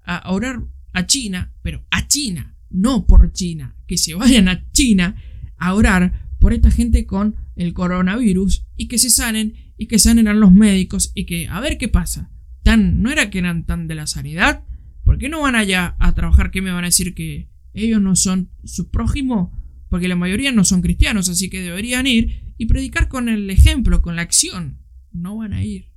[0.04, 0.63] a orar
[0.94, 5.15] a China, pero a China, no por China, que se vayan a China
[5.57, 10.27] a orar por esta gente con el coronavirus y que se sanen y que sanen
[10.27, 12.29] a los médicos y que a ver qué pasa.
[12.63, 14.63] Tan, no era que eran tan de la sanidad,
[15.03, 16.51] ¿Por qué no van allá a trabajar?
[16.51, 19.59] ¿Qué me van a decir que ellos no son su prójimo?
[19.89, 24.01] Porque la mayoría no son cristianos, así que deberían ir y predicar con el ejemplo,
[24.01, 24.79] con la acción.
[25.12, 25.91] No van a ir.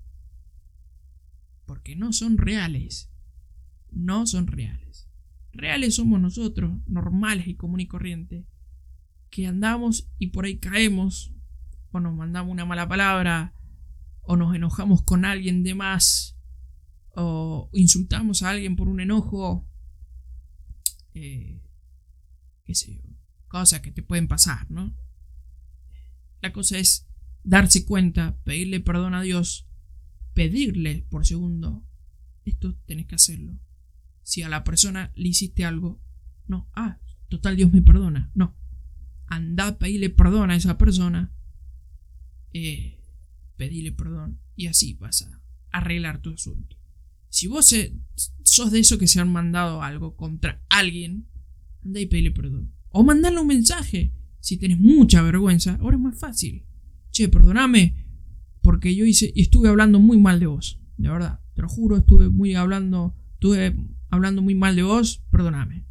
[1.65, 3.11] Porque no son reales.
[3.91, 4.86] No son reales.
[5.57, 8.47] Reales somos nosotros, normales y común y corriente,
[9.31, 11.33] que andamos y por ahí caemos,
[11.91, 13.55] o nos mandamos una mala palabra,
[14.23, 16.37] o nos enojamos con alguien de más,
[17.15, 19.67] o insultamos a alguien por un enojo
[21.19, 21.63] eh,
[22.67, 23.03] qué sé yo,
[23.49, 24.95] cosas que te pueden pasar, ¿no?
[26.43, 27.09] La cosa es
[27.43, 29.67] darse cuenta, pedirle perdón a Dios,
[30.35, 31.83] pedirle por segundo,
[32.45, 33.59] esto tenés que hacerlo.
[34.27, 36.03] Si a la persona le hiciste algo,
[36.49, 38.57] no, ah, total Dios me perdona, no.
[39.29, 41.33] Anda a pedirle perdón a esa persona,
[42.53, 43.01] eh,
[43.57, 46.77] pedirle perdón y así vas a arreglar tu asunto.
[47.29, 47.73] Si vos
[48.43, 51.29] sos de esos que se han mandado algo contra alguien,
[51.85, 52.73] anda y pedile perdón.
[52.89, 54.13] O mandarle un mensaje.
[54.41, 56.67] Si tenés mucha vergüenza, ahora es más fácil.
[57.13, 58.05] Che, perdoname,
[58.61, 60.81] porque yo hice y estuve hablando muy mal de vos.
[60.97, 63.77] De verdad, te lo juro, estuve muy hablando, estuve
[64.11, 65.85] hablando muy mal de vos, perdoname.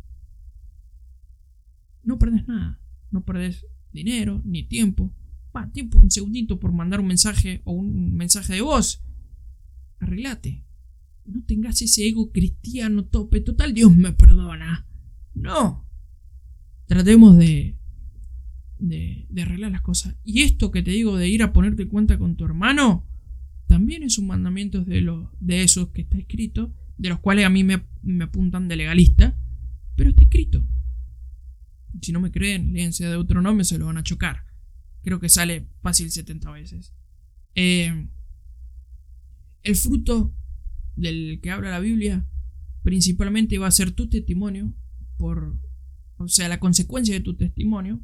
[2.03, 2.79] No perdés nada,
[3.11, 5.13] no perdés dinero ni tiempo.
[5.55, 9.01] Va, tiempo, un segundito por mandar un mensaje o un mensaje de voz.
[9.99, 10.65] Arreglate
[11.25, 13.41] no tengas ese ego cristiano tope.
[13.41, 14.85] Total, Dios me perdona.
[15.33, 15.85] No.
[16.85, 17.77] Tratemos de,
[18.79, 20.15] de, de, arreglar las cosas.
[20.23, 23.07] Y esto que te digo de ir a ponerte cuenta con tu hermano,
[23.67, 27.49] también es un mandamiento de, los, de esos que está escrito, de los cuales a
[27.49, 29.37] mí me, me apuntan de legalista,
[29.95, 30.65] pero está escrito.
[32.01, 34.45] Si no me creen, léense de Deuteronomio, se lo van a chocar.
[35.01, 36.93] Creo que sale fácil 70 veces.
[37.55, 38.07] Eh,
[39.63, 40.33] el fruto
[40.95, 42.25] del que habla la Biblia,
[42.83, 44.73] principalmente va a ser tu testimonio,
[45.17, 45.57] por,
[46.17, 48.01] o sea, la consecuencia de tu testimonio,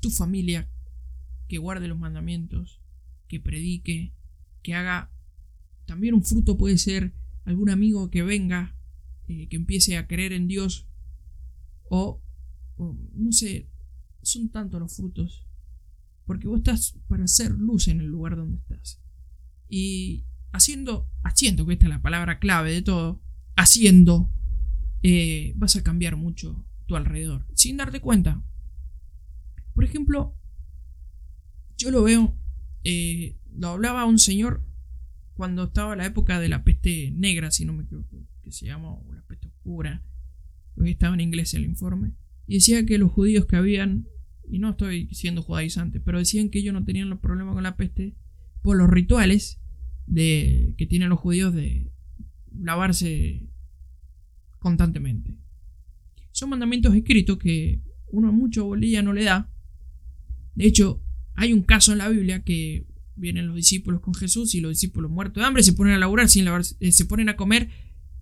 [0.00, 0.68] tu familia
[1.48, 2.80] que guarde los mandamientos,
[3.28, 4.12] que predique,
[4.62, 5.10] que haga,
[5.86, 8.76] también un fruto puede ser algún amigo que venga,
[9.28, 10.86] eh, que empiece a creer en Dios,
[11.88, 12.22] o,
[12.78, 13.68] no sé,
[14.22, 15.46] son tantos los frutos,
[16.24, 19.00] porque vos estás para hacer luz en el lugar donde estás.
[19.68, 23.20] Y haciendo, haciendo, que esta es la palabra clave de todo,
[23.56, 24.30] haciendo,
[25.02, 28.42] eh, vas a cambiar mucho tu alrededor, sin darte cuenta.
[29.74, 30.36] Por ejemplo,
[31.76, 32.36] yo lo veo,
[32.84, 34.64] eh, lo hablaba un señor
[35.42, 39.04] cuando estaba la época de la peste negra, si no me equivoco, que se llamó
[39.12, 40.00] la peste oscura,
[40.84, 42.12] estaba en inglés el informe,
[42.46, 44.06] y decía que los judíos que habían,
[44.48, 47.76] y no estoy siendo judaizante, pero decían que ellos no tenían los problemas con la
[47.76, 48.14] peste
[48.62, 49.60] por los rituales
[50.06, 51.90] de, que tienen los judíos de
[52.56, 53.50] lavarse
[54.60, 55.38] constantemente.
[56.30, 59.50] Son mandamientos escritos que uno mucho bolilla no le da.
[60.54, 61.02] De hecho,
[61.34, 65.10] hay un caso en la Biblia que vienen los discípulos con Jesús y los discípulos
[65.10, 67.68] muertos de hambre se ponen a laburar sin lavarse, eh, se ponen a comer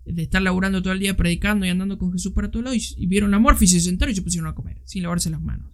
[0.05, 3.05] de estar laburando todo el día predicando y andando con Jesús para todos lados y,
[3.05, 5.71] vieron la morfa y se sentaron y se pusieron a comer sin lavarse las manos.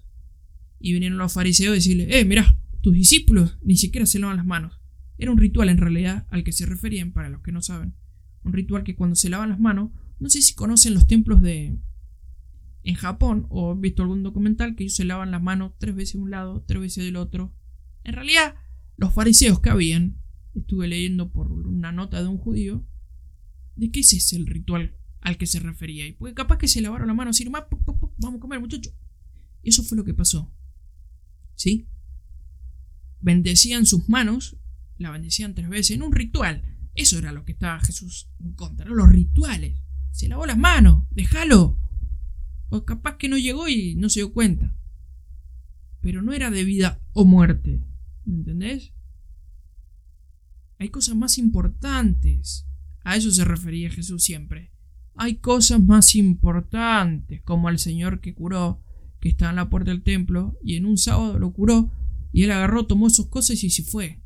[0.80, 4.45] Y vinieron los fariseos a decirle, eh, mira, tus discípulos ni siquiera se lavan las
[4.45, 4.80] manos.
[5.17, 7.95] Era un ritual en realidad al que se referían, para los que no saben.
[8.43, 11.80] Un ritual que cuando se lavan las manos, no sé si conocen los templos de...
[12.84, 16.13] En Japón, o han visto algún documental que ellos se lavan las manos tres veces
[16.13, 17.53] de un lado, tres veces del otro.
[18.03, 18.56] En realidad,
[18.98, 20.22] los fariseos que habían,
[20.54, 22.86] estuve leyendo por una nota de un judío,
[23.76, 26.06] de qué es el ritual al que se refería.
[26.06, 27.64] Y pues capaz que se lavaron las manos y nomás,
[28.18, 28.92] vamos a comer, muchacho.
[29.64, 30.52] Y eso fue lo que pasó.
[31.56, 31.88] ¿Sí?
[33.22, 34.58] Bendecían sus manos
[34.98, 36.64] la bendecían tres veces en un ritual.
[36.96, 39.80] Eso era lo que estaba Jesús en contra, los rituales.
[40.12, 41.78] Se lavó las manos, déjalo.
[42.70, 44.76] O capaz que no llegó y no se dio cuenta.
[46.02, 47.84] Pero no era de vida o muerte.
[48.28, 48.94] ¿Me entendés?
[50.78, 52.68] Hay cosas más importantes.
[53.04, 54.72] A eso se refería Jesús siempre.
[55.16, 58.84] Hay cosas más importantes, como al Señor que curó,
[59.20, 61.92] que estaba en la puerta del templo, y en un sábado lo curó,
[62.32, 64.22] y él agarró, tomó sus cosas y se fue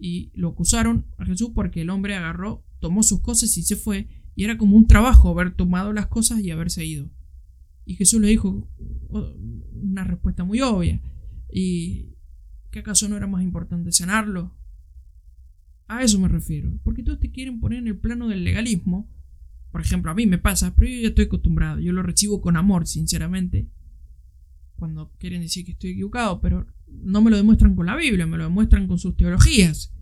[0.00, 4.08] y lo acusaron a Jesús porque el hombre agarró, tomó sus cosas y se fue,
[4.34, 7.10] y era como un trabajo haber tomado las cosas y haberse ido.
[7.84, 8.68] Y Jesús le dijo
[9.10, 9.34] oh,
[9.72, 11.00] una respuesta muy obvia,
[11.52, 12.14] ¿y
[12.70, 14.56] qué acaso no era más importante sanarlo?
[15.88, 19.10] A eso me refiero, porque todos te quieren poner en el plano del legalismo.
[19.72, 22.56] Por ejemplo, a mí me pasa, pero yo ya estoy acostumbrado, yo lo recibo con
[22.56, 23.68] amor, sinceramente.
[24.76, 28.36] Cuando quieren decir que estoy equivocado, pero no me lo demuestran con la Biblia, me
[28.36, 29.92] lo demuestran con sus teologías.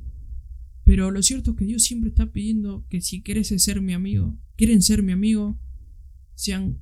[0.85, 4.39] Pero lo cierto es que Dios siempre está pidiendo que si quieres ser mi amigo,
[4.57, 5.59] quieren ser mi amigo,
[6.35, 6.79] sean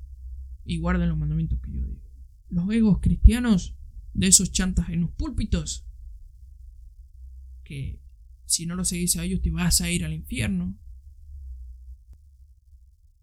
[0.65, 2.03] y guarden los mandamientos que yo digo.
[2.51, 3.76] Los egos cristianos
[4.17, 5.85] de esos chantas en los púlpitos,
[7.65, 8.01] que
[8.47, 10.75] si no los seguís a ellos te vas a ir al infierno.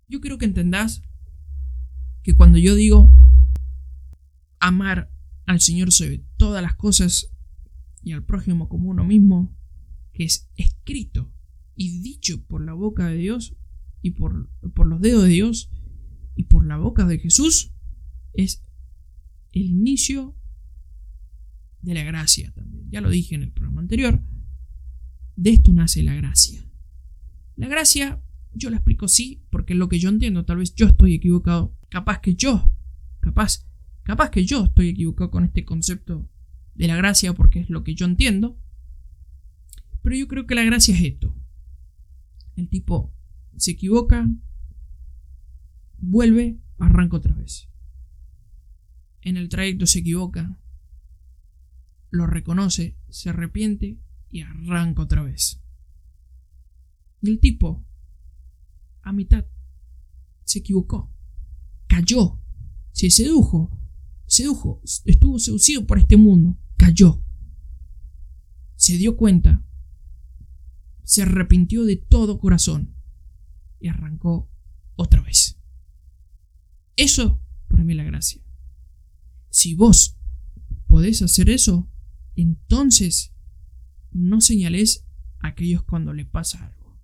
[0.07, 1.01] Yo quiero que entendás
[2.21, 3.11] que cuando yo digo
[4.59, 5.11] amar
[5.45, 7.33] al Señor sobre todas las cosas
[8.03, 9.55] y al prójimo como uno mismo,
[10.13, 11.33] que es escrito
[11.75, 13.55] y dicho por la boca de Dios
[14.01, 15.71] y por, por los dedos de Dios,
[16.35, 17.71] y por la boca de Jesús
[18.33, 18.61] es
[19.51, 20.35] el inicio
[21.83, 22.89] de la gracia también.
[22.89, 24.21] Ya lo dije en el programa anterior.
[25.35, 26.65] De esto nace la gracia.
[27.55, 28.21] La gracia,
[28.53, 30.45] yo la explico sí, porque es lo que yo entiendo.
[30.45, 31.77] Tal vez yo estoy equivocado.
[31.89, 32.71] Capaz que yo,
[33.19, 33.67] capaz,
[34.03, 36.27] capaz que yo estoy equivocado con este concepto
[36.73, 38.57] de la gracia porque es lo que yo entiendo.
[40.01, 41.35] Pero yo creo que la gracia es esto.
[42.55, 43.13] El tipo
[43.57, 44.29] se equivoca,
[45.97, 47.69] vuelve, arranca otra vez.
[49.21, 50.57] En el trayecto se equivoca,
[52.13, 53.97] lo reconoce, se arrepiente
[54.29, 55.59] y arranca otra vez.
[57.23, 57.83] Y el tipo,
[59.01, 59.47] a mitad,
[60.43, 61.11] se equivocó,
[61.87, 62.39] cayó,
[62.91, 63.75] se sedujo,
[64.27, 67.19] sedujo, estuvo seducido por este mundo, cayó,
[68.75, 69.65] se dio cuenta,
[71.01, 72.93] se arrepintió de todo corazón
[73.79, 74.51] y arrancó
[74.95, 75.57] otra vez.
[76.95, 78.39] Eso para mí la gracia.
[79.49, 80.15] Si vos
[80.85, 81.89] podés hacer eso,
[82.35, 83.33] entonces
[84.11, 85.05] no señales
[85.39, 86.99] a aquellos cuando les pasa algo.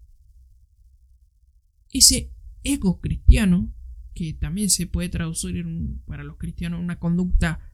[1.91, 2.31] Ese
[2.63, 3.73] ego cristiano,
[4.13, 5.65] que también se puede traducir
[6.05, 7.71] para los cristianos una conducta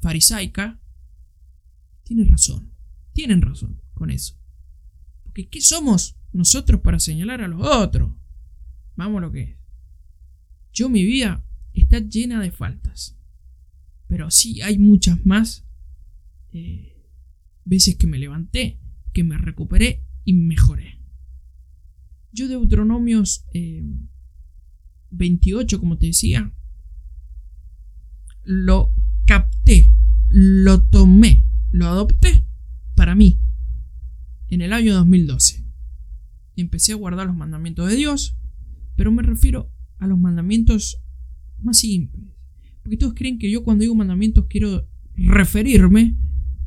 [0.00, 0.80] farisaica,
[2.04, 2.72] tiene razón,
[3.12, 4.38] tienen razón con eso.
[5.24, 8.12] Porque ¿qué somos nosotros para señalar a los otros?
[8.96, 9.58] Vamos lo que es.
[10.72, 13.16] Yo mi vida está llena de faltas.
[14.06, 15.66] Pero sí hay muchas más
[16.52, 16.97] eh,
[17.68, 18.80] veces que me levanté,
[19.12, 21.00] que me recuperé y mejoré.
[22.32, 23.46] Yo Deuteronomios
[25.10, 26.52] 28, eh, como te decía,
[28.44, 28.94] lo
[29.26, 29.92] capté,
[30.28, 32.46] lo tomé, lo adopté
[32.94, 33.40] para mí
[34.48, 35.66] en el año 2012.
[36.56, 38.36] Empecé a guardar los mandamientos de Dios,
[38.96, 41.02] pero me refiero a los mandamientos
[41.58, 42.30] más simples.
[42.82, 46.16] Porque todos creen que yo cuando digo mandamientos quiero referirme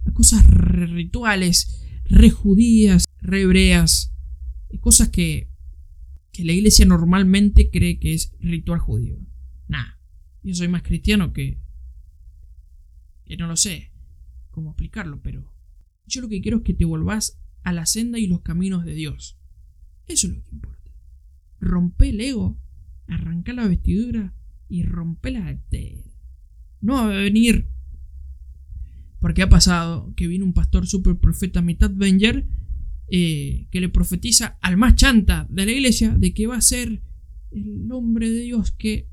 [0.05, 4.13] a cosas rituales, re judías, re hebreas,
[4.79, 5.49] cosas que,
[6.31, 9.17] que la iglesia normalmente cree que es ritual judío.
[9.67, 9.95] Nah,
[10.43, 11.59] yo soy más cristiano que...
[13.25, 13.91] que no lo sé
[14.49, 15.53] cómo explicarlo, pero
[16.05, 18.93] yo lo que quiero es que te volvás a la senda y los caminos de
[18.93, 19.37] Dios.
[20.07, 20.91] Eso es lo que importa.
[21.59, 22.59] Rompe el ego,
[23.07, 24.33] arranca la vestidura
[24.67, 26.01] y rompe la entera.
[26.81, 27.69] No va a venir.
[29.21, 32.45] Porque ha pasado que viene un pastor super profeta mitad Venger
[33.07, 37.01] eh, que le profetiza al más chanta de la iglesia de que va a ser
[37.51, 39.09] el nombre de Dios que...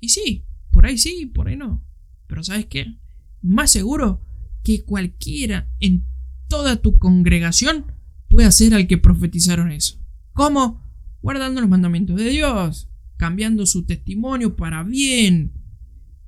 [0.00, 1.84] Y sí, por ahí sí, por ahí no.
[2.26, 2.98] Pero ¿sabes qué?
[3.40, 4.24] Más seguro
[4.64, 6.04] que cualquiera en
[6.48, 7.92] toda tu congregación
[8.28, 9.98] pueda ser al que profetizaron eso.
[10.32, 10.82] ¿Cómo?
[11.20, 15.52] Guardando los mandamientos de Dios, cambiando su testimonio para bien,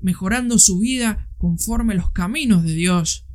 [0.01, 3.27] mejorando su vida conforme los caminos de Dios,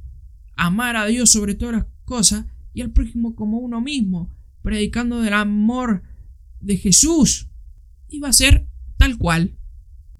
[0.55, 5.33] amar a Dios sobre todas las cosas y al prójimo como uno mismo, predicando del
[5.33, 6.03] amor
[6.59, 7.49] de Jesús.
[8.07, 9.57] Iba a ser tal cual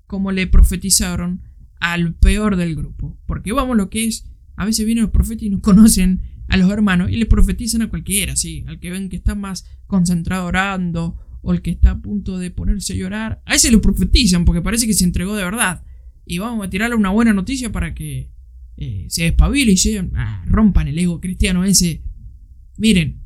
[0.07, 1.43] como le profetizaron
[1.79, 3.19] al peor del grupo.
[3.27, 6.71] Porque vamos lo que es, a veces vienen los profetas y no conocen a los
[6.71, 11.19] hermanos y le profetizan a cualquiera, sí, al que ven que está más concentrado orando
[11.43, 14.63] o el que está a punto de ponerse a llorar, a ese lo profetizan porque
[14.63, 15.83] parece que se entregó de verdad.
[16.25, 18.31] Y vamos a tirarle una buena noticia para que
[18.77, 22.03] eh, se despabile y se ah, rompan el ego cristiano ese.
[22.77, 23.23] Miren,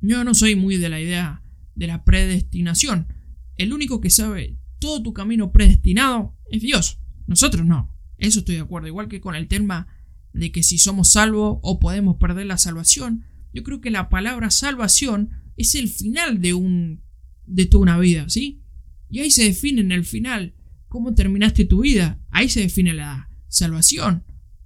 [0.00, 1.42] yo no soy muy de la idea
[1.74, 3.12] de la predestinación.
[3.56, 6.98] El único que sabe todo tu camino predestinado es Dios.
[7.26, 7.94] Nosotros no.
[8.16, 8.88] Eso estoy de acuerdo.
[8.88, 9.88] Igual que con el tema
[10.32, 13.24] de que si somos salvos o podemos perder la salvación.
[13.52, 17.02] Yo creo que la palabra salvación es el final de un
[17.46, 18.62] de toda una vida, ¿sí?
[19.08, 20.54] Y ahí se define en el final
[20.88, 22.20] cómo terminaste tu vida.
[22.30, 24.24] Ahí se define la salvación.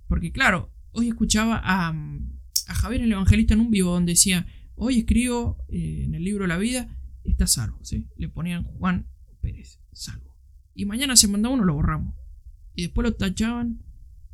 [0.09, 4.99] Porque claro, hoy escuchaba a, a Javier el Evangelista en un vivo donde decía, hoy
[4.99, 8.09] escribo eh, en el libro La vida, está salvo, ¿sí?
[8.17, 9.07] Le ponían Juan
[9.41, 10.37] Pérez, salvo.
[10.75, 12.15] Y mañana se mandaba uno, lo borramos.
[12.75, 13.83] Y después lo tachaban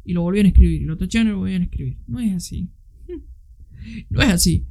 [0.05, 0.83] y lo volvían a escribir.
[0.83, 1.99] Y lo tachaban y lo volvían a escribir.
[2.07, 2.71] No es así.
[4.11, 4.67] no es así.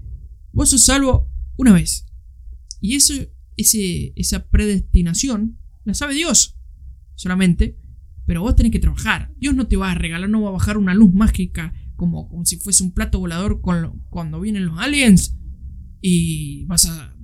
[0.54, 2.06] Vos sos salvo una vez.
[2.80, 3.14] Y eso,
[3.58, 6.57] ese, esa predestinación la sabe Dios
[7.18, 7.78] solamente.
[8.26, 9.34] Pero vos tenés que trabajar.
[9.38, 12.46] Dios no te va a regalar, no va a bajar una luz mágica como, como
[12.46, 15.36] si fuese un plato volador cuando vienen los aliens.
[16.02, 17.18] Y vas a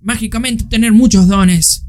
[0.00, 1.88] mágicamente tener muchos dones.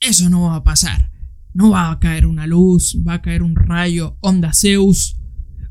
[0.00, 1.10] Eso no va a pasar.
[1.54, 5.18] No va a caer una luz, va a caer un rayo, onda Zeus.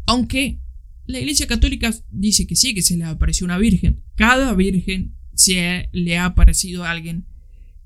[0.07, 0.61] Aunque
[1.05, 4.03] la Iglesia Católica dice que sí, que se le apareció una virgen.
[4.15, 7.27] Cada virgen se le ha aparecido a alguien.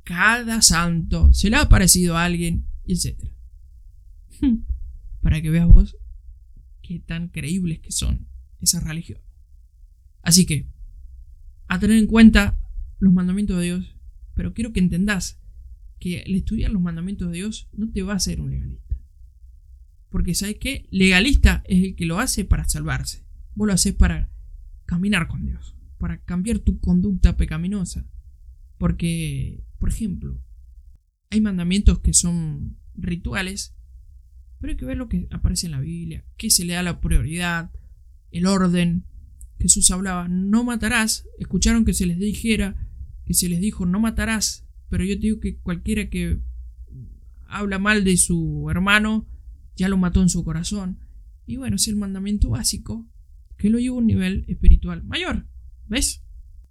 [0.09, 3.29] Cada santo se le ha aparecido a alguien, etc.
[5.21, 5.97] Para que veas vos
[6.81, 8.27] qué tan creíbles que son
[8.59, 9.23] esas religiones.
[10.23, 10.67] Así que,
[11.67, 12.59] a tener en cuenta
[12.97, 13.95] los mandamientos de Dios,
[14.33, 15.39] pero quiero que entendás
[15.99, 18.97] que el estudiar los mandamientos de Dios no te va a hacer un legalista.
[20.09, 20.87] Porque sabes qué?
[20.89, 23.27] Legalista es el que lo hace para salvarse.
[23.53, 24.31] Vos lo haces para
[24.87, 28.07] caminar con Dios, para cambiar tu conducta pecaminosa.
[28.79, 30.39] Porque, por ejemplo,
[31.29, 33.75] hay mandamientos que son rituales,
[34.59, 36.99] pero hay que ver lo que aparece en la Biblia, que se le da la
[36.99, 37.71] prioridad,
[38.31, 39.05] el orden.
[39.59, 41.27] Jesús hablaba, no matarás.
[41.37, 42.87] Escucharon que se les dijera,
[43.25, 44.65] que se les dijo, no matarás.
[44.89, 46.39] Pero yo te digo que cualquiera que
[47.47, 49.27] habla mal de su hermano,
[49.75, 50.99] ya lo mató en su corazón.
[51.45, 53.07] Y bueno, es el mandamiento básico
[53.57, 55.47] que lo lleva a un nivel espiritual mayor.
[55.87, 56.23] ¿Ves?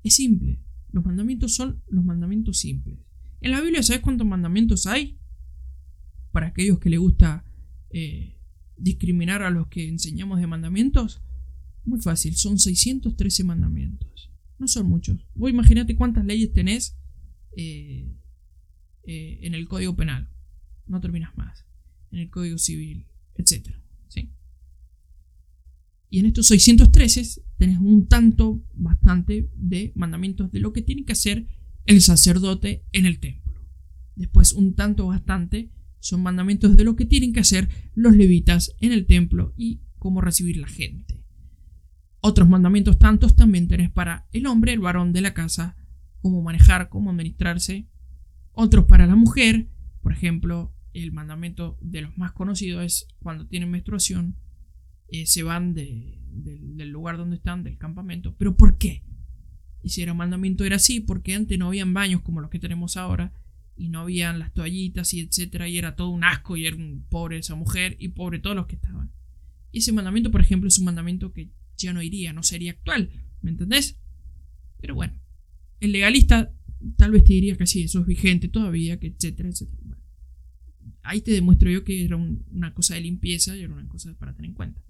[0.03, 0.61] Es simple.
[0.91, 2.99] Los mandamientos son los mandamientos simples.
[3.41, 5.19] En la Biblia, ¿sabes cuántos mandamientos hay?
[6.33, 7.45] Para aquellos que les gusta
[7.91, 8.39] eh,
[8.77, 11.23] discriminar a los que enseñamos de mandamientos.
[11.85, 14.31] Muy fácil, son 613 mandamientos.
[14.59, 15.19] No son muchos.
[15.35, 16.97] Vos imagínate cuántas leyes tenés
[17.57, 18.13] eh,
[19.05, 20.29] eh, en el Código Penal.
[20.87, 21.65] No terminas más.
[22.11, 23.71] En el Código Civil, etc.
[26.11, 31.13] Y en estos 613 tenés un tanto bastante de mandamientos de lo que tiene que
[31.13, 31.47] hacer
[31.85, 33.61] el sacerdote en el templo.
[34.17, 38.93] Después un tanto bastante son mandamientos de lo que tienen que hacer los levitas en
[38.93, 41.23] el templo y cómo recibir la gente.
[42.21, 45.77] Otros mandamientos tantos también tenés para el hombre, el varón de la casa,
[46.21, 47.87] cómo manejar, cómo administrarse.
[48.53, 49.69] Otros para la mujer,
[50.03, 54.37] por ejemplo, el mandamiento de los más conocidos es cuando tienen menstruación,
[55.27, 58.35] se van del lugar donde están, del campamento.
[58.37, 59.03] ¿Pero por qué?
[59.83, 62.97] Y si era mandamiento era así, porque antes no habían baños como los que tenemos
[62.97, 63.33] ahora,
[63.77, 67.07] y no habían las toallitas y etcétera, y era todo un asco, y era un
[67.09, 69.13] pobre esa mujer, y pobre todos los que estaban.
[69.71, 73.11] Y ese mandamiento, por ejemplo, es un mandamiento que ya no iría, no sería actual,
[73.41, 73.99] ¿me entendés?
[74.81, 75.15] Pero bueno,
[75.81, 76.53] el legalista
[76.97, 79.99] tal vez te diría que sí, eso es vigente todavía, que etcétera, etcétera.
[81.03, 84.35] ahí te demuestro yo que era una cosa de limpieza y era una cosa para
[84.35, 84.83] tener en cuenta.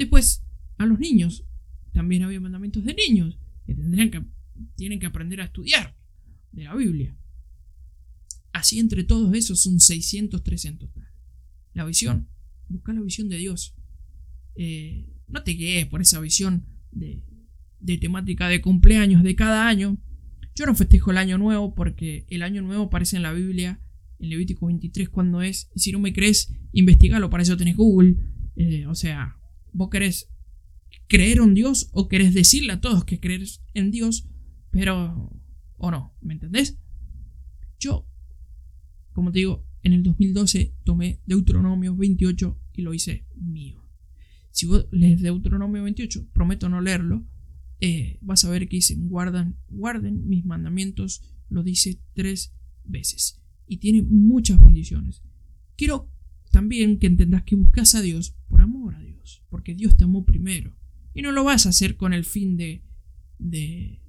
[0.00, 0.42] Después,
[0.78, 1.44] a los niños,
[1.92, 4.24] también había mandamientos de niños, que tendrían que,
[4.74, 5.94] tienen que aprender a estudiar
[6.52, 7.14] de la Biblia.
[8.54, 10.78] Así entre todos esos son 603 en.
[11.74, 12.30] La visión,
[12.70, 13.76] busca la visión de Dios.
[14.54, 17.22] Eh, no te guíes por esa visión de,
[17.78, 19.98] de temática de cumpleaños de cada año.
[20.54, 23.82] Yo no festejo el año nuevo porque el año nuevo aparece en la Biblia,
[24.18, 25.68] en Levítico 23, cuando es.
[25.74, 28.16] Y si no me crees, investigalo, para eso tenés Google.
[28.56, 29.36] Eh, o sea,
[29.72, 30.28] vos querés
[31.06, 34.28] creer en Dios o querés decirle a todos que crees en Dios,
[34.70, 35.30] pero
[35.76, 36.78] o no, ¿me entendés?
[37.78, 38.06] Yo,
[39.12, 43.82] como te digo, en el 2012 tomé Deuteronomio 28 y lo hice mío.
[44.50, 47.24] Si vos lees Deuteronomio 28, prometo no leerlo,
[47.80, 52.52] eh, vas a ver que dicen guardan, guarden mis mandamientos, lo dice tres
[52.84, 53.40] veces
[53.70, 55.22] y tiene muchas bendiciones.
[55.76, 56.10] Quiero
[56.50, 59.09] también que entendas que buscas a Dios por amor a Dios,
[59.48, 60.76] porque Dios te amó primero.
[61.14, 62.82] Y no lo vas a hacer con el fin de,
[63.38, 64.00] de,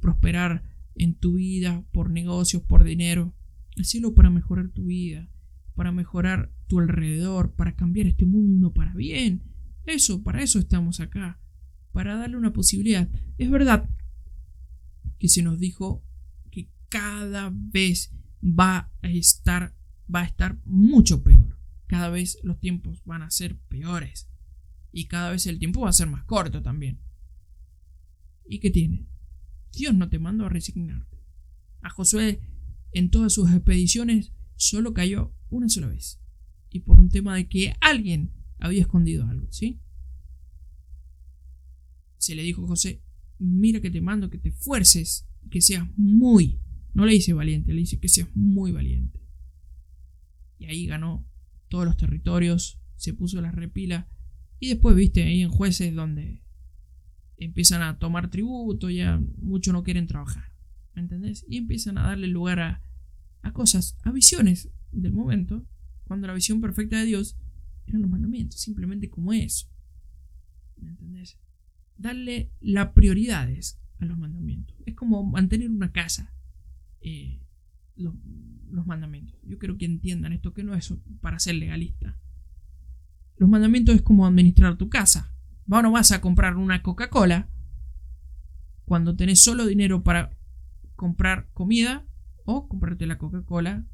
[0.00, 0.62] prosperar
[0.94, 3.34] en tu vida, por negocios, por dinero.
[3.76, 5.28] Hacelo para mejorar tu vida,
[5.74, 9.42] para mejorar tu alrededor, para cambiar este mundo para bien.
[9.84, 11.40] Eso, para eso estamos acá,
[11.92, 13.08] para darle una posibilidad.
[13.36, 13.88] Es verdad
[15.18, 16.04] que se nos dijo
[16.50, 18.12] que cada vez
[18.42, 19.74] va a estar,
[20.12, 21.58] va a estar mucho peor.
[21.86, 24.28] Cada vez los tiempos van a ser peores.
[24.96, 27.00] Y cada vez el tiempo va a ser más corto también.
[28.48, 29.08] ¿Y qué tiene?
[29.72, 31.18] Dios no te mandó a resignarte.
[31.82, 32.40] A Josué
[32.92, 36.20] en todas sus expediciones solo cayó una sola vez.
[36.70, 39.80] Y por un tema de que alguien había escondido algo, ¿sí?
[42.18, 43.02] Se le dijo a José,
[43.40, 46.60] mira que te mando que te fuerces, que seas muy,
[46.92, 49.20] no le dice valiente, le dice que seas muy valiente.
[50.56, 51.28] Y ahí ganó
[51.66, 54.08] todos los territorios, se puso la repila
[54.60, 56.42] y después, viste, ahí en jueces donde
[57.36, 60.52] empiezan a tomar tributo, ya muchos no quieren trabajar.
[60.94, 61.44] ¿Me entendés?
[61.48, 65.66] Y empiezan a darle lugar a, cosas, a visiones del momento,
[66.04, 67.36] cuando la visión perfecta de Dios
[67.86, 69.68] eran los mandamientos, simplemente como eso.
[70.76, 71.38] ¿Me entendés?
[71.96, 74.76] Darle las prioridades a los mandamientos.
[74.86, 76.32] Es como mantener una casa.
[77.00, 77.40] Eh,
[77.96, 78.14] los,
[78.70, 79.38] los mandamientos.
[79.42, 82.18] Yo quiero que entiendan esto, que no es para ser legalista.
[83.36, 85.34] Los mandamientos es como administrar tu casa.
[85.66, 87.48] Vos no vas a comprar una Coca-Cola
[88.84, 90.36] cuando tenés solo dinero para
[90.94, 92.06] comprar comida
[92.44, 93.86] o comprarte la Coca-Cola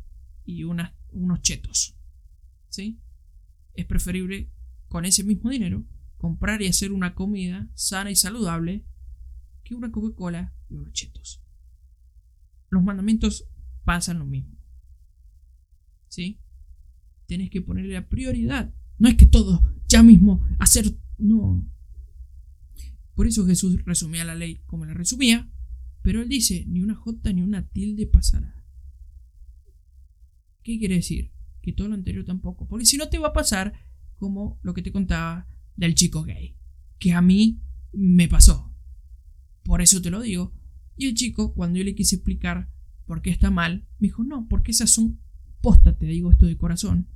[0.45, 1.97] y unos chetos.
[2.69, 3.01] ¿Sí?
[3.75, 4.51] Es preferible
[4.89, 5.85] con ese mismo dinero
[6.19, 8.85] comprar y hacer una comida sana y saludable
[9.65, 11.43] que una Coca-Cola y unos chetos.
[12.69, 13.49] Los mandamientos
[13.85, 14.59] pasan lo mismo.
[16.09, 16.41] ¿Sí?
[17.27, 18.75] Tienes que ponerle la prioridad.
[19.01, 20.97] No es que todo ya mismo hacer.
[21.19, 21.67] No.
[23.15, 25.51] Por eso Jesús resumía la ley como la resumía.
[26.03, 28.65] Pero él dice: ni una jota ni una tilde pasará.
[30.63, 31.33] ¿Qué quiere decir?
[31.63, 32.69] Que todo lo anterior tampoco.
[32.69, 33.73] Porque si no te va a pasar
[34.17, 36.57] como lo que te contaba del chico gay.
[36.99, 38.73] Que a mí me pasó.
[39.63, 40.53] Por eso te lo digo.
[40.97, 42.71] Y el chico, cuando yo le quise explicar
[43.07, 45.19] por qué está mal, me dijo, no, porque esas son
[45.63, 47.09] posta, te digo esto de corazón.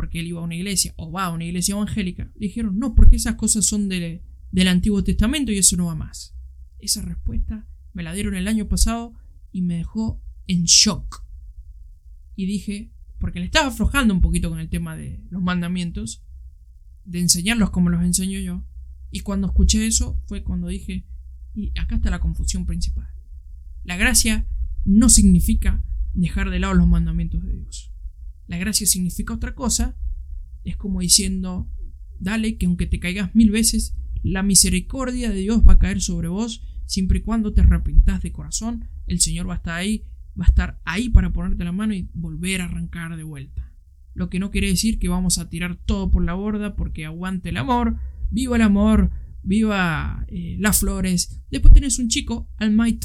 [0.00, 2.32] Porque él iba a una iglesia, o va a una iglesia evangélica.
[2.34, 6.34] Dijeron, no, porque esas cosas son de- del Antiguo Testamento y eso no va más.
[6.78, 9.12] Esa respuesta me la dieron el año pasado
[9.52, 11.22] y me dejó en shock.
[12.34, 16.24] Y dije, porque le estaba aflojando un poquito con el tema de los mandamientos,
[17.04, 18.64] de enseñarlos como los enseño yo.
[19.10, 21.04] Y cuando escuché eso fue cuando dije,
[21.52, 23.12] y acá está la confusión principal.
[23.84, 24.48] La gracia
[24.86, 25.84] no significa
[26.14, 27.92] dejar de lado los mandamientos de Dios.
[28.50, 29.96] La gracia significa otra cosa.
[30.64, 31.70] Es como diciendo,
[32.18, 33.94] dale que aunque te caigas mil veces,
[34.24, 38.32] la misericordia de Dios va a caer sobre vos siempre y cuando te arrepentás de
[38.32, 38.88] corazón.
[39.06, 40.04] El Señor va a estar ahí,
[40.38, 43.72] va a estar ahí para ponerte la mano y volver a arrancar de vuelta.
[44.14, 47.50] Lo que no quiere decir que vamos a tirar todo por la borda porque aguante
[47.50, 48.00] el amor,
[48.32, 49.12] viva el amor,
[49.44, 51.40] viva eh, las flores.
[51.52, 53.04] Después tenés un chico, Al Might,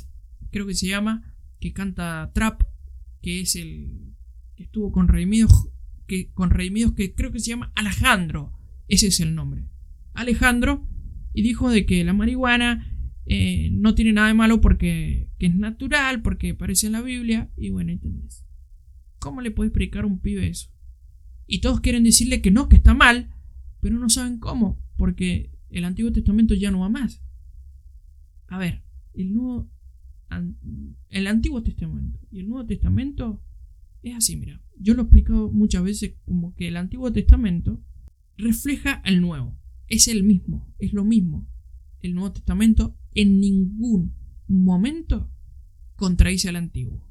[0.50, 2.64] creo que se llama, que canta trap,
[3.22, 4.15] que es el
[4.56, 5.70] que estuvo con Redimidos,
[6.08, 8.54] que con Redimidos que creo que se llama Alejandro,
[8.88, 9.66] ese es el nombre.
[10.14, 10.88] Alejandro
[11.34, 12.92] y dijo de que la marihuana
[13.26, 17.52] eh, no tiene nada de malo porque que es natural, porque aparece en la Biblia
[17.58, 18.46] y bueno, ahí tenés.
[19.20, 20.70] ¿Cómo le puedes predicar a un pibe eso?
[21.48, 23.30] Y todos quieren decirle que no, que está mal,
[23.82, 27.22] pero no saben cómo, porque el Antiguo Testamento ya no va más.
[28.48, 28.84] A ver,
[29.14, 29.70] el Nuevo,
[31.10, 33.44] el Antiguo Testamento y el Nuevo Testamento
[34.06, 34.62] es así, mira.
[34.78, 37.82] Yo lo he explicado muchas veces como que el Antiguo Testamento
[38.38, 39.58] refleja el Nuevo.
[39.88, 41.48] Es el mismo, es lo mismo.
[42.02, 44.16] El Nuevo Testamento en ningún
[44.48, 45.32] momento
[45.96, 47.08] contradice al Antiguo.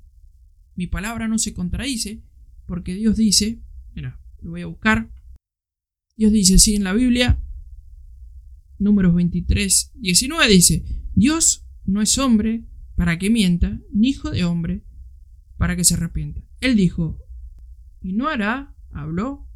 [0.77, 2.23] Mi palabra no se contradice
[2.67, 3.61] porque Dios dice,
[3.95, 5.11] mira, lo voy a buscar.
[6.17, 7.43] Dios dice así en la Biblia,
[8.79, 12.65] números 23, 19 dice, Dios no es hombre
[12.95, 14.85] para que mienta, ni hijo de hombre
[15.57, 16.43] para que se arrepienta.
[16.65, 17.21] Él dijo,
[18.01, 19.47] y no hará, habló,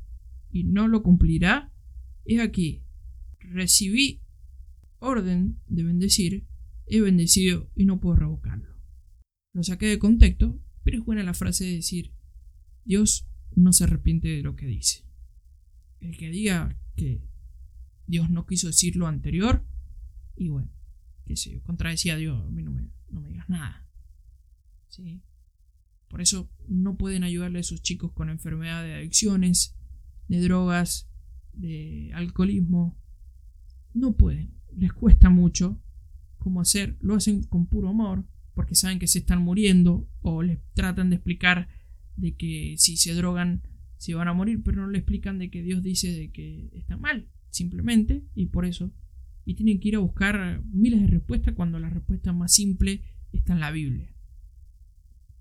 [0.51, 1.73] y no lo cumplirá.
[2.27, 2.85] He aquí,
[3.39, 4.21] recibí
[4.99, 6.47] orden de bendecir,
[6.87, 8.77] he bendecido y no puedo revocarlo.
[9.55, 12.13] Lo saqué de contexto, pero es buena la frase de decir,
[12.85, 15.07] Dios no se arrepiente de lo que dice.
[16.01, 17.27] El que diga que
[18.07, 19.65] Dios no quiso decir lo anterior,
[20.37, 20.71] y bueno,
[21.25, 23.89] sé yo, contradecía a Dios, a mí no me, no me digas nada.
[24.89, 25.23] ¿Sí?
[26.09, 29.77] Por eso no pueden ayudarle a esos chicos con enfermedad de adicciones,
[30.29, 31.09] de drogas,
[31.53, 32.99] de alcoholismo.
[33.95, 35.81] No pueden, les cuesta mucho
[36.39, 40.59] cómo hacer, lo hacen con puro amor, porque saben que se están muriendo o les
[40.75, 41.69] tratan de explicar
[42.17, 43.63] de que si se drogan
[43.99, 46.97] se van a morir, pero no le explican de que Dios dice de que está
[46.97, 48.93] mal, simplemente, y por eso.
[49.45, 53.03] Y tienen que ir a buscar miles de respuestas cuando la respuesta más simple
[53.33, 54.15] está en la Biblia.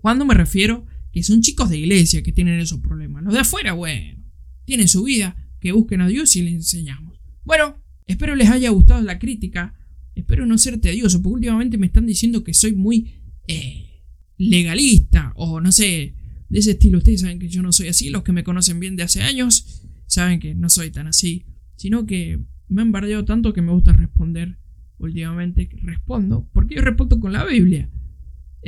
[0.08, 3.26] Cuando me refiero que son chicos de iglesia que tienen esos problemas.
[3.26, 4.24] Los de afuera, bueno,
[4.64, 7.20] tienen su vida, que busquen a Dios y les enseñamos.
[7.43, 9.74] Bueno, espero les haya gustado la crítica.
[10.16, 13.16] Espero no ser tedioso, porque últimamente me están diciendo que soy muy
[13.49, 14.05] eh,
[14.38, 16.16] legalista o no sé,
[16.47, 16.99] de ese estilo.
[16.99, 18.10] Ustedes saben que yo no soy así.
[18.10, 21.47] Los que me conocen bien de hace años saben que no soy tan así.
[21.76, 22.39] Sino que
[22.70, 24.58] me han bardeado tanto que me gusta responder.
[24.99, 27.89] Últimamente respondo, porque yo respondo con la Biblia.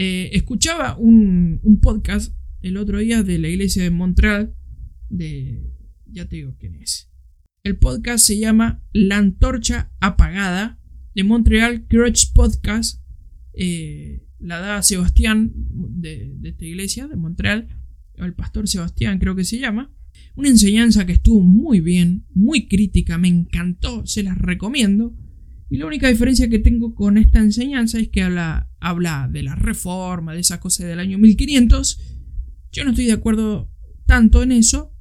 [0.02, 4.56] Eh, escuchaba un, podcast el otro día de la iglesia de Montreal.
[5.10, 5.74] De.
[6.06, 7.12] Ya te digo quién es.
[7.66, 10.80] El podcast se llama La Antorcha Apagada
[11.14, 13.04] de Montreal Church Podcast.
[13.52, 17.68] Eh, la da Sebastián de, de esta iglesia de Montreal.
[18.16, 19.94] El pastor Sebastián creo que se llama.
[20.34, 25.14] Una enseñanza que estuvo muy bien, muy crítica, me encantó, se las recomiendo.
[25.70, 29.56] Y la única diferencia que tengo con esta enseñanza es que habla, habla de la
[29.56, 32.00] reforma, de esa cosa del año 1500.
[32.72, 33.72] Yo no estoy de acuerdo
[34.08, 34.96] tanto en eso,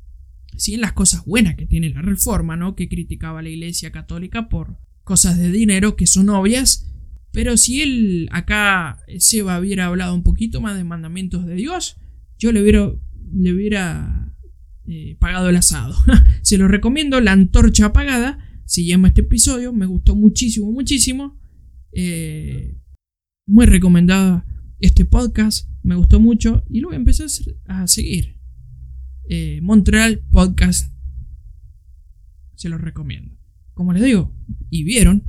[0.57, 2.77] sí en las cosas buenas que tiene la reforma, ¿no?
[2.77, 6.85] Que criticaba la iglesia católica por cosas de dinero que son obvias,
[7.31, 11.97] Pero si él acá, Seba, hubiera hablado un poquito más de mandamientos de Dios,
[12.39, 12.91] yo le hubiera,
[13.33, 14.35] le hubiera
[14.87, 15.95] eh, pagado el asado.
[16.43, 18.39] Se lo recomiendo, La Antorcha Apagada,
[18.69, 21.41] se llama este episodio, me gustó muchísimo, muchísimo.
[21.91, 22.79] Eh,
[23.47, 24.45] muy recomendado
[24.79, 27.29] este podcast, me gustó mucho y lo voy a empezar
[27.65, 28.39] a seguir.
[29.27, 30.93] Eh, Montreal Podcast,
[32.57, 33.35] se los recomiendo.
[33.73, 34.37] Como les digo,
[34.69, 35.25] y vieron,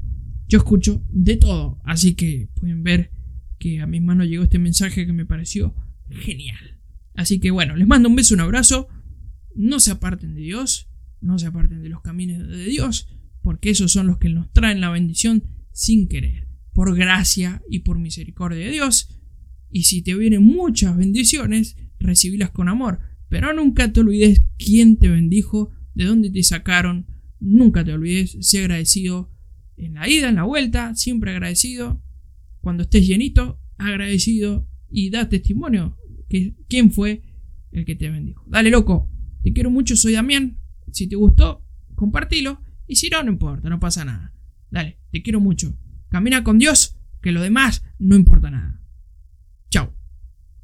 [0.49, 3.13] yo escucho de todo, así que pueden ver
[3.57, 5.73] que a mis manos llegó este mensaje que me pareció
[6.09, 6.81] genial.
[7.13, 8.89] Así que bueno, les mando un beso, un abrazo.
[9.55, 10.89] No se aparten de Dios,
[11.21, 13.07] no se aparten de los caminos de Dios,
[13.41, 17.99] porque esos son los que nos traen la bendición sin querer, por gracia y por
[17.99, 19.19] misericordia de Dios.
[19.69, 25.09] Y si te vienen muchas bendiciones, recibilas con amor, pero nunca te olvides quién te
[25.09, 27.07] bendijo, de dónde te sacaron,
[27.39, 29.31] nunca te olvides, sé agradecido
[29.77, 32.01] en la ida, en la vuelta, siempre agradecido.
[32.61, 37.23] Cuando estés llenito, agradecido y da testimonio que quién fue
[37.71, 38.43] el que te bendijo.
[38.47, 39.09] Dale, loco,
[39.43, 40.59] te quiero mucho, soy Damián.
[40.91, 41.65] Si te gustó,
[41.95, 42.61] compartilo.
[42.89, 44.33] Y si no, no importa, no pasa nada.
[44.71, 45.77] Dale, te quiero mucho.
[46.09, 48.78] Camina con Dios, que lo demás no importa nada.